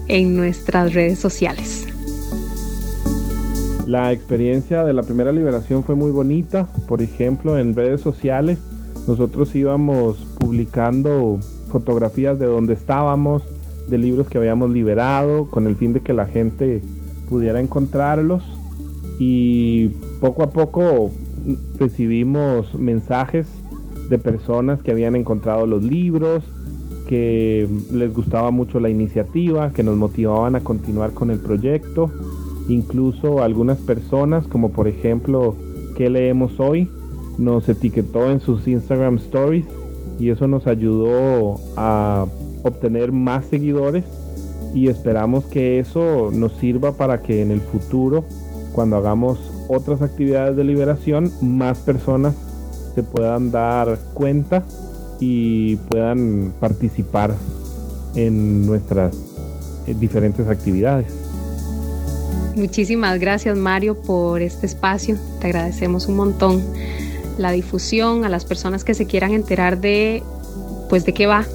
en 0.09 0.37
nuestras 0.37 0.93
redes 0.95 1.19
sociales. 1.19 1.87
La 3.87 4.13
experiencia 4.13 4.83
de 4.85 4.93
la 4.93 5.03
primera 5.03 5.31
liberación 5.31 5.85
fue 5.85 5.95
muy 5.95 6.11
bonita. 6.11 6.67
Por 6.89 7.03
ejemplo, 7.03 7.59
en 7.59 7.75
redes 7.75 8.01
sociales 8.01 8.59
nosotros 9.07 9.55
íbamos 9.55 10.19
publicando 10.45 11.39
fotografías 11.71 12.39
de 12.39 12.45
donde 12.45 12.75
estábamos, 12.75 13.43
de 13.89 13.97
libros 13.97 14.29
que 14.29 14.37
habíamos 14.37 14.69
liberado, 14.71 15.47
con 15.47 15.67
el 15.67 15.75
fin 15.75 15.95
de 15.95 16.01
que 16.01 16.13
la 16.13 16.27
gente 16.27 16.83
pudiera 17.31 17.61
encontrarlos. 17.63 18.43
Y 19.19 19.89
poco 20.21 20.43
a 20.43 20.51
poco 20.51 21.13
recibimos 21.79 22.75
mensajes 22.75 23.47
de 24.11 24.19
personas 24.19 24.83
que 24.83 24.91
habían 24.91 25.17
encontrado 25.17 25.67
los 25.67 25.83
libros, 25.83 26.45
que 27.09 27.67
les 27.91 28.13
gustaba 28.13 28.51
mucho 28.51 28.81
la 28.81 28.91
iniciativa, 28.91 29.73
que 29.73 29.83
nos 29.83 29.97
motivaban 29.97 30.57
a 30.57 30.61
continuar 30.61 31.13
con 31.13 31.31
el 31.31 31.39
proyecto. 31.39 32.11
Incluso 32.69 33.43
algunas 33.43 33.79
personas, 33.79 34.47
como 34.47 34.73
por 34.73 34.89
ejemplo, 34.89 35.57
¿qué 35.97 36.11
leemos 36.11 36.61
hoy? 36.61 36.91
Nos 37.39 37.67
etiquetó 37.67 38.31
en 38.31 38.41
sus 38.41 38.69
Instagram 38.69 39.17
stories 39.17 39.65
y 40.19 40.31
eso 40.31 40.47
nos 40.47 40.67
ayudó 40.67 41.57
a 41.77 42.27
obtener 42.63 43.13
más 43.13 43.47
seguidores 43.47 44.05
y 44.75 44.89
esperamos 44.89 45.45
que 45.45 45.79
eso 45.79 46.31
nos 46.33 46.53
sirva 46.55 46.93
para 46.93 47.23
que 47.23 47.43
en 47.43 47.51
el 47.51 47.61
futuro, 47.61 48.25
cuando 48.73 48.97
hagamos 48.97 49.39
otras 49.69 50.03
actividades 50.03 50.57
de 50.57 50.65
liberación, 50.65 51.31
más 51.41 51.79
personas 51.79 52.35
se 52.95 53.03
puedan 53.03 53.51
dar 53.51 53.99
cuenta 54.15 54.65
y 55.21 55.77
puedan 55.77 56.53
participar 56.61 57.35
en 58.15 58.67
nuestras 58.67 59.17
diferentes 60.01 60.49
actividades. 60.49 61.07
Muchísimas 62.57 63.19
gracias 63.19 63.57
Mario 63.57 64.01
por 64.01 64.41
este 64.41 64.67
espacio, 64.67 65.17
te 65.41 65.49
agradecemos 65.49 66.07
un 66.07 66.17
montón 66.17 66.63
la 67.39 67.53
difusión 67.53 68.25
a 68.25 68.29
las 68.29 68.45
personas 68.45 68.85
que 68.85 68.95
se 68.95 69.07
quieran 69.07 69.33
enterar 69.33 69.81
de 69.81 70.23
pues 70.89 71.05
de 71.05 71.15
qué 71.15 71.27
va 71.27 71.47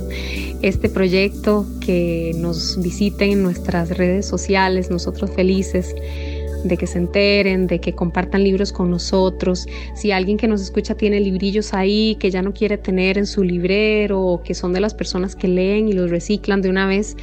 este 0.62 0.89
proyecto, 0.89 1.65
que 1.80 2.34
nos 2.36 2.82
visiten 2.82 3.32
en 3.32 3.44
nuestras 3.44 3.98
redes 3.98 4.26
sociales, 4.26 4.89
nosotros 4.89 5.32
felices 5.32 5.96
de 6.63 6.78
que 6.78 6.88
se 6.88 6.98
enteren, 6.98 7.68
de 7.68 7.80
que 7.80 7.94
compartan 7.94 8.44
libros 8.44 8.74
con 8.74 8.89
nosotros. 8.89 9.68
Si 9.96 10.12
alguien 10.12 10.38
que 10.38 10.48
nos 10.48 10.62
escucha 10.62 10.96
tiene 10.96 11.20
librillos 11.20 11.74
ahí 11.74 12.18
que 12.20 12.32
ya 12.32 12.42
no 12.42 12.54
quiere 12.54 12.78
tener 12.78 13.18
en 13.18 13.26
su 13.26 13.44
librero 13.44 14.22
o 14.22 14.44
que 14.44 14.54
son 14.54 14.74
de 14.74 14.82
las 14.82 14.94
personas 14.94 15.36
que 15.36 15.48
leen 15.48 15.88
y 15.88 15.94
los 15.94 16.10
reciclan 16.10 16.62
de 16.62 16.70
una 16.70 16.86
vez, 16.86 17.15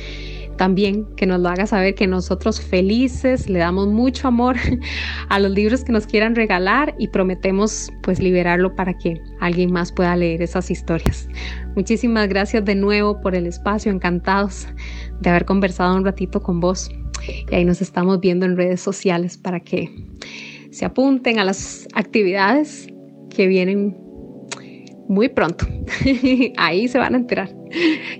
también 0.56 1.06
que 1.16 1.26
nos 1.26 1.40
lo 1.40 1.48
haga 1.48 1.66
saber 1.66 1.94
que 1.94 2.06
nosotros 2.06 2.60
felices 2.60 3.48
le 3.48 3.58
damos 3.58 3.88
mucho 3.88 4.28
amor 4.28 4.56
a 5.28 5.38
los 5.38 5.50
libros 5.50 5.84
que 5.84 5.92
nos 5.92 6.06
quieran 6.06 6.34
regalar 6.34 6.94
y 6.98 7.08
prometemos 7.08 7.90
pues 8.02 8.20
liberarlo 8.20 8.74
para 8.74 8.96
que 8.96 9.20
alguien 9.40 9.72
más 9.72 9.92
pueda 9.92 10.16
leer 10.16 10.42
esas 10.42 10.70
historias. 10.70 11.28
Muchísimas 11.74 12.28
gracias 12.28 12.64
de 12.64 12.74
nuevo 12.74 13.20
por 13.20 13.34
el 13.34 13.46
espacio, 13.46 13.92
encantados 13.92 14.66
de 15.20 15.30
haber 15.30 15.44
conversado 15.44 15.96
un 15.96 16.04
ratito 16.04 16.42
con 16.42 16.60
vos. 16.60 16.90
Y 17.50 17.54
ahí 17.54 17.64
nos 17.64 17.82
estamos 17.82 18.20
viendo 18.20 18.46
en 18.46 18.56
redes 18.56 18.80
sociales 18.80 19.36
para 19.36 19.60
que 19.60 19.90
se 20.70 20.84
apunten 20.84 21.38
a 21.38 21.44
las 21.44 21.88
actividades 21.94 22.88
que 23.30 23.46
vienen 23.46 23.96
muy 25.08 25.28
pronto. 25.28 25.66
ahí 26.56 26.88
se 26.88 26.98
van 26.98 27.14
a 27.14 27.18
enterar. 27.18 27.54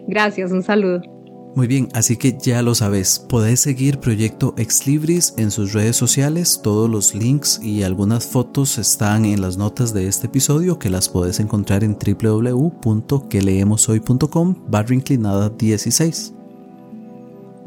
Gracias, 0.06 0.52
un 0.52 0.62
saludo. 0.62 1.15
Muy 1.56 1.66
bien, 1.66 1.88
así 1.94 2.16
que 2.18 2.36
ya 2.38 2.60
lo 2.60 2.74
sabes, 2.74 3.18
podés 3.18 3.60
seguir 3.60 3.98
Proyecto 3.98 4.52
Ex 4.58 4.86
Libris 4.86 5.32
en 5.38 5.50
sus 5.50 5.72
redes 5.72 5.96
sociales, 5.96 6.60
todos 6.62 6.90
los 6.90 7.14
links 7.14 7.58
y 7.62 7.82
algunas 7.82 8.26
fotos 8.26 8.76
están 8.76 9.24
en 9.24 9.40
las 9.40 9.56
notas 9.56 9.94
de 9.94 10.06
este 10.06 10.26
episodio 10.26 10.78
que 10.78 10.90
las 10.90 11.08
podés 11.08 11.40
encontrar 11.40 11.82
en 11.82 11.96
www.queleemoshoy.com 11.96 14.54
barra 14.68 14.94
inclinada 14.94 15.48
16. 15.48 16.34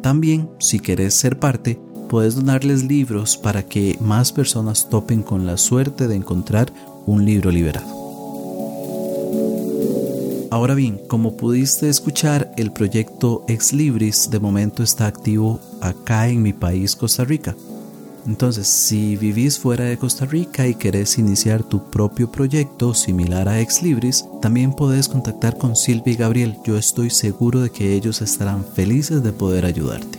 También, 0.04 0.52
si 0.60 0.80
querés 0.80 1.16
ser 1.16 1.40
parte, 1.40 1.82
puedes 2.10 2.36
donarles 2.36 2.84
libros 2.84 3.38
para 3.38 3.64
que 3.64 3.98
más 4.00 4.32
personas 4.32 4.88
topen 4.88 5.24
con 5.24 5.48
la 5.48 5.58
suerte 5.58 6.08
de 6.08 6.14
encontrar 6.14 6.72
un 7.08 7.26
libro 7.26 7.50
liberado. 7.50 8.09
Ahora 10.52 10.74
bien, 10.74 11.00
como 11.08 11.38
pudiste 11.38 11.90
escuchar, 11.90 12.52
el 12.58 12.72
proyecto 12.72 13.46
Ex 13.48 13.72
Libris 13.72 14.32
de 14.32 14.40
momento 14.40 14.82
está 14.82 15.06
activo 15.06 15.60
acá 15.80 16.28
en 16.28 16.42
mi 16.42 16.54
país, 16.54 16.96
Costa 16.96 17.24
Rica. 17.24 17.56
Entonces, 18.26 18.68
si 18.68 19.16
vivís 19.16 19.60
fuera 19.60 19.86
de 19.86 19.98
Costa 19.98 20.26
Rica 20.26 20.68
y 20.68 20.74
querés 20.74 21.20
iniciar 21.20 21.64
tu 21.64 21.92
propio 21.92 22.32
proyecto 22.32 22.96
similar 22.96 23.48
a 23.48 23.60
Ex 23.60 23.84
Libris, 23.84 24.26
también 24.42 24.74
podés 24.74 25.08
contactar 25.08 25.56
con 25.58 25.76
Silvia 25.76 26.14
y 26.14 26.18
Gabriel. 26.18 26.58
Yo 26.66 26.78
estoy 26.78 27.12
seguro 27.12 27.62
de 27.62 27.70
que 27.70 27.94
ellos 27.94 28.22
estarán 28.24 28.66
felices 28.66 29.22
de 29.22 29.32
poder 29.32 29.66
ayudarte. 29.66 30.19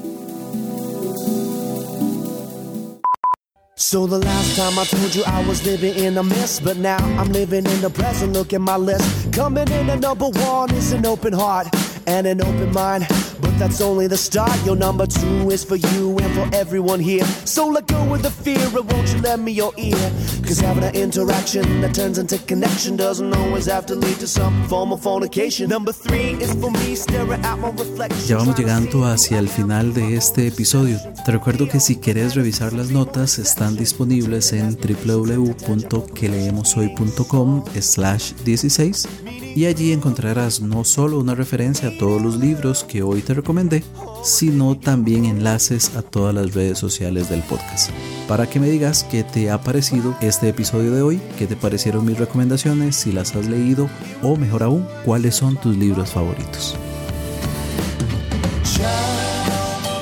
So 3.90 4.06
the 4.06 4.20
last 4.20 4.56
time 4.56 4.78
I 4.78 4.84
told 4.84 5.12
you 5.16 5.24
I 5.26 5.44
was 5.48 5.66
living 5.66 5.96
in 5.96 6.16
a 6.16 6.22
mess, 6.22 6.60
but 6.60 6.76
now 6.76 6.98
I'm 7.18 7.32
living 7.32 7.66
in 7.66 7.80
the 7.80 7.90
present. 7.90 8.34
Look 8.34 8.52
at 8.52 8.60
my 8.60 8.76
list. 8.76 9.32
Coming 9.32 9.66
in 9.66 9.90
at 9.90 9.98
number 9.98 10.28
one 10.28 10.72
is 10.76 10.92
an 10.92 11.04
open 11.04 11.32
heart 11.32 11.66
and 12.06 12.24
an 12.24 12.40
open 12.40 12.72
mind. 12.72 13.08
But 13.40 13.58
that's 13.58 13.80
only 13.80 14.06
the 14.06 14.16
start. 14.16 14.56
Your 14.64 14.76
number 14.76 15.08
two 15.08 15.50
is 15.50 15.64
for 15.64 15.74
you 15.74 16.16
and 16.18 16.32
for 16.36 16.56
everyone 16.56 17.00
here. 17.00 17.24
So 17.44 17.66
let 17.66 17.88
go 17.88 18.14
of 18.14 18.22
the 18.22 18.30
fear 18.30 18.60
and 18.60 18.92
won't 18.92 19.12
you 19.12 19.22
lend 19.22 19.44
me 19.44 19.50
your 19.50 19.72
ear? 19.76 20.12
Cause 20.50 20.66
having 20.66 20.82
an 20.82 20.96
interaction 20.96 21.80
that 21.80 21.94
turns 21.94 22.18
into 22.18 22.36
connection 22.38 22.96
doesn't 22.96 23.32
always 23.34 23.66
have 23.66 23.86
to 23.86 23.94
lead 23.94 24.18
to 24.18 24.26
some 24.26 24.66
form 24.66 24.92
of 24.92 25.00
fornication. 25.00 25.68
Number 25.68 25.92
three 25.92 26.34
is 26.42 26.52
for 26.54 26.72
me 26.72 26.96
staring 26.96 27.40
at 27.44 27.56
my 27.60 27.70
reflection. 27.70 28.26
Ya 28.26 28.36
vamos 28.36 28.58
llegando 28.58 29.04
hacia 29.04 29.38
el 29.38 29.48
final 29.48 29.94
de 29.94 30.16
este 30.16 30.48
episodio. 30.48 30.98
Te 31.24 31.30
recuerdo 31.30 31.68
que 31.68 31.78
si 31.78 31.98
quieres 31.98 32.34
revisar 32.34 32.72
las 32.72 32.90
notas 32.90 33.38
están 33.38 33.76
disponibles 33.76 34.52
en 34.52 34.76
www.queleemoshoy.com 34.76 37.64
slash 37.80 38.32
16 38.44 39.08
y 39.54 39.66
allí 39.66 39.92
encontrarás 39.92 40.60
no 40.60 40.84
solo 40.84 41.18
una 41.18 41.34
referencia 41.34 41.88
a 41.88 41.98
todos 41.98 42.20
los 42.20 42.38
libros 42.38 42.84
que 42.84 43.02
hoy 43.02 43.22
te 43.22 43.34
recomendé, 43.34 43.82
sino 44.22 44.78
también 44.78 45.24
enlaces 45.24 45.96
a 45.96 46.02
todas 46.02 46.34
las 46.34 46.54
redes 46.54 46.78
sociales 46.78 47.28
del 47.28 47.42
podcast. 47.42 47.90
Para 48.28 48.48
que 48.48 48.60
me 48.60 48.70
digas 48.70 49.04
qué 49.10 49.24
te 49.24 49.50
ha 49.50 49.60
parecido 49.60 50.14
este 50.20 50.39
episodio 50.48 50.92
de 50.92 51.02
hoy, 51.02 51.20
qué 51.38 51.46
te 51.46 51.56
parecieron 51.56 52.04
mis 52.04 52.18
recomendaciones, 52.18 52.96
si 52.96 53.12
las 53.12 53.34
has 53.36 53.46
leído 53.46 53.88
o 54.22 54.36
mejor 54.36 54.62
aún, 54.62 54.86
cuáles 55.04 55.34
son 55.34 55.56
tus 55.56 55.76
libros 55.76 56.10
favoritos. 56.10 56.76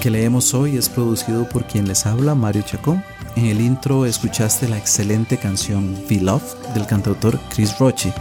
Que 0.01 0.11
leemos 0.11 0.55
hoy 0.55 0.77
es 0.77 0.88
producido 0.88 1.48
por 1.48 1.66
quien 1.66 1.88
les 1.88 2.07
habla, 2.07 2.35
Mario 2.35 2.62
Chacón. 2.62 3.03
En 3.37 3.46
el 3.46 3.61
intro 3.61 4.07
escuchaste 4.07 4.68
la 4.68 4.79
excelente 4.79 5.37
canción 5.37 5.96
Be 6.09 6.20
Love 6.20 6.72
del 6.74 6.87
cantautor 6.87 7.38
Chris 7.51 7.79
Roche 7.79 8.12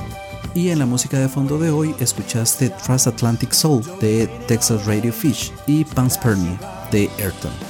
y 0.58 0.69
en 0.69 0.80
la 0.80 0.88
música 0.88 1.19
de 1.19 1.30
fondo 1.30 1.60
de 1.60 1.69
hoy 1.69 1.93
escuchaste 1.99 2.71
Transatlantic 2.71 3.51
Soul 3.51 3.84
de 4.01 4.27
Texas 4.47 4.86
Radio 4.88 5.13
Fish 5.13 5.51
y 5.67 5.86
Panspermia 5.86 6.60
de 6.91 7.10
Ayrton. 7.19 7.66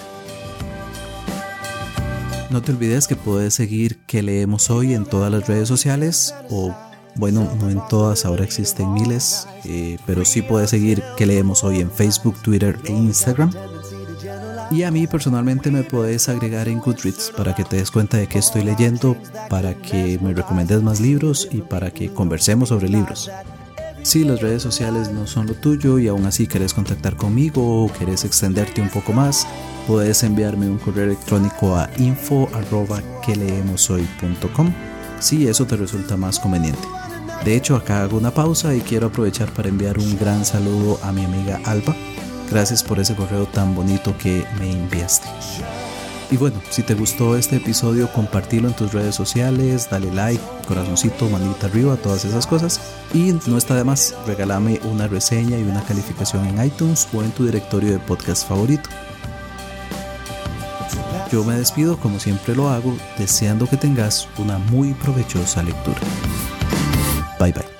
No 2.50 2.62
te 2.62 2.72
olvides 2.72 3.08
que 3.08 3.16
puedes 3.16 3.54
seguir 3.54 3.98
que 4.08 4.24
leemos 4.24 4.70
hoy 4.70 4.94
en 4.94 5.06
todas 5.06 5.32
las 5.32 5.48
redes 5.48 5.68
sociales 5.68 6.34
o 6.50 6.74
bueno, 7.16 7.52
no 7.60 7.70
en 7.70 7.82
todas, 7.90 8.26
ahora 8.26 8.44
existen 8.44 8.94
miles, 8.94 9.48
eh, 9.66 9.98
pero 10.06 10.24
sí 10.24 10.44
puedes 10.44 10.70
seguir 10.70 11.04
que 11.18 11.26
leemos 11.26 11.64
hoy 11.64 11.82
en 11.82 11.92
Facebook, 11.92 12.36
Twitter 12.42 12.78
e 12.86 12.92
Instagram. 12.92 13.52
Y 14.70 14.84
a 14.84 14.92
mí 14.92 15.08
personalmente 15.08 15.72
me 15.72 15.84
puedes 15.84 16.30
agregar 16.30 16.70
en 16.70 16.80
Goodreads 16.80 17.32
para 17.36 17.56
que 17.56 17.64
te 17.64 17.78
des 17.78 17.90
cuenta 17.90 18.18
de 18.18 18.28
que 18.28 18.40
estoy 18.40 18.64
leyendo, 18.64 19.18
para 19.50 19.74
que 19.74 20.20
me 20.22 20.34
recomiendes 20.34 20.82
más 20.84 21.00
libros 21.00 21.48
y 21.52 21.62
para 21.62 21.92
que 21.92 22.14
conversemos 22.14 22.70
sobre 22.70 22.90
libros. 22.90 23.32
Si 24.04 24.24
las 24.24 24.42
redes 24.42 24.62
sociales 24.62 25.12
no 25.12 25.28
son 25.28 25.48
lo 25.48 25.54
tuyo 25.54 26.00
y 26.00 26.08
aún 26.08 26.26
así 26.26 26.48
querés 26.48 26.74
contactar 26.74 27.16
conmigo 27.16 27.86
o 27.86 27.92
querés 27.92 28.24
extenderte 28.24 28.82
un 28.82 28.90
poco 28.90 29.12
más, 29.14 29.46
puedes 29.86 30.24
enviarme 30.24 30.70
un 30.70 30.78
correo 30.78 31.06
electrónico 31.06 31.76
a 31.76 31.90
info 31.98 32.50
si 35.20 35.48
eso 35.48 35.66
te 35.66 35.76
resulta 35.76 36.16
más 36.16 36.40
conveniente. 36.40 36.88
De 37.44 37.56
hecho, 37.56 37.76
acá 37.76 38.04
hago 38.04 38.18
una 38.18 38.32
pausa 38.32 38.76
y 38.76 38.82
quiero 38.82 39.08
aprovechar 39.08 39.52
para 39.54 39.70
enviar 39.70 39.98
un 40.00 40.18
gran 40.18 40.46
saludo 40.46 41.00
a 41.04 41.12
mi 41.12 41.26
amiga 41.26 41.60
Alba, 41.66 41.96
Gracias 42.50 42.82
por 42.82 43.00
ese 43.00 43.14
correo 43.14 43.46
tan 43.46 43.76
bonito 43.76 44.18
que 44.18 44.46
me 44.58 44.72
enviaste. 44.72 45.28
Y 46.30 46.36
bueno, 46.36 46.62
si 46.70 46.84
te 46.84 46.94
gustó 46.94 47.38
este 47.38 47.56
episodio, 47.56 48.12
compartilo 48.12 48.68
en 48.68 48.76
tus 48.76 48.92
redes 48.92 49.16
sociales, 49.16 49.88
dale 49.90 50.12
like, 50.14 50.44
corazoncito, 50.68 51.30
manita 51.30 51.68
arriba, 51.68 51.96
todas 51.96 52.26
esas 52.26 52.46
cosas. 52.46 52.82
Y 53.14 53.34
no 53.48 53.58
está 53.58 53.76
de 53.76 53.86
más, 53.86 54.14
regálame 54.26 54.82
una 54.84 55.08
reseña 55.08 55.58
y 55.58 55.64
una 55.64 55.84
calificación 55.84 56.46
en 56.46 56.66
iTunes 56.66 57.08
o 57.14 57.24
en 57.24 57.32
tu 57.32 57.46
directorio 57.46 57.94
de 57.94 58.00
podcast 58.00 58.48
favorito. 58.48 58.90
Yo 61.32 61.44
me 61.46 61.56
despido 61.56 61.98
como 61.98 62.20
siempre 62.20 62.56
lo 62.56 62.70
hago, 62.70 62.98
deseando 63.18 63.68
que 63.68 63.78
tengas 63.78 64.28
una 64.38 64.58
muy 64.58 64.94
provechosa 64.94 65.64
lectura. 65.64 66.00
Bye 67.40 67.54
bye. 67.54 67.77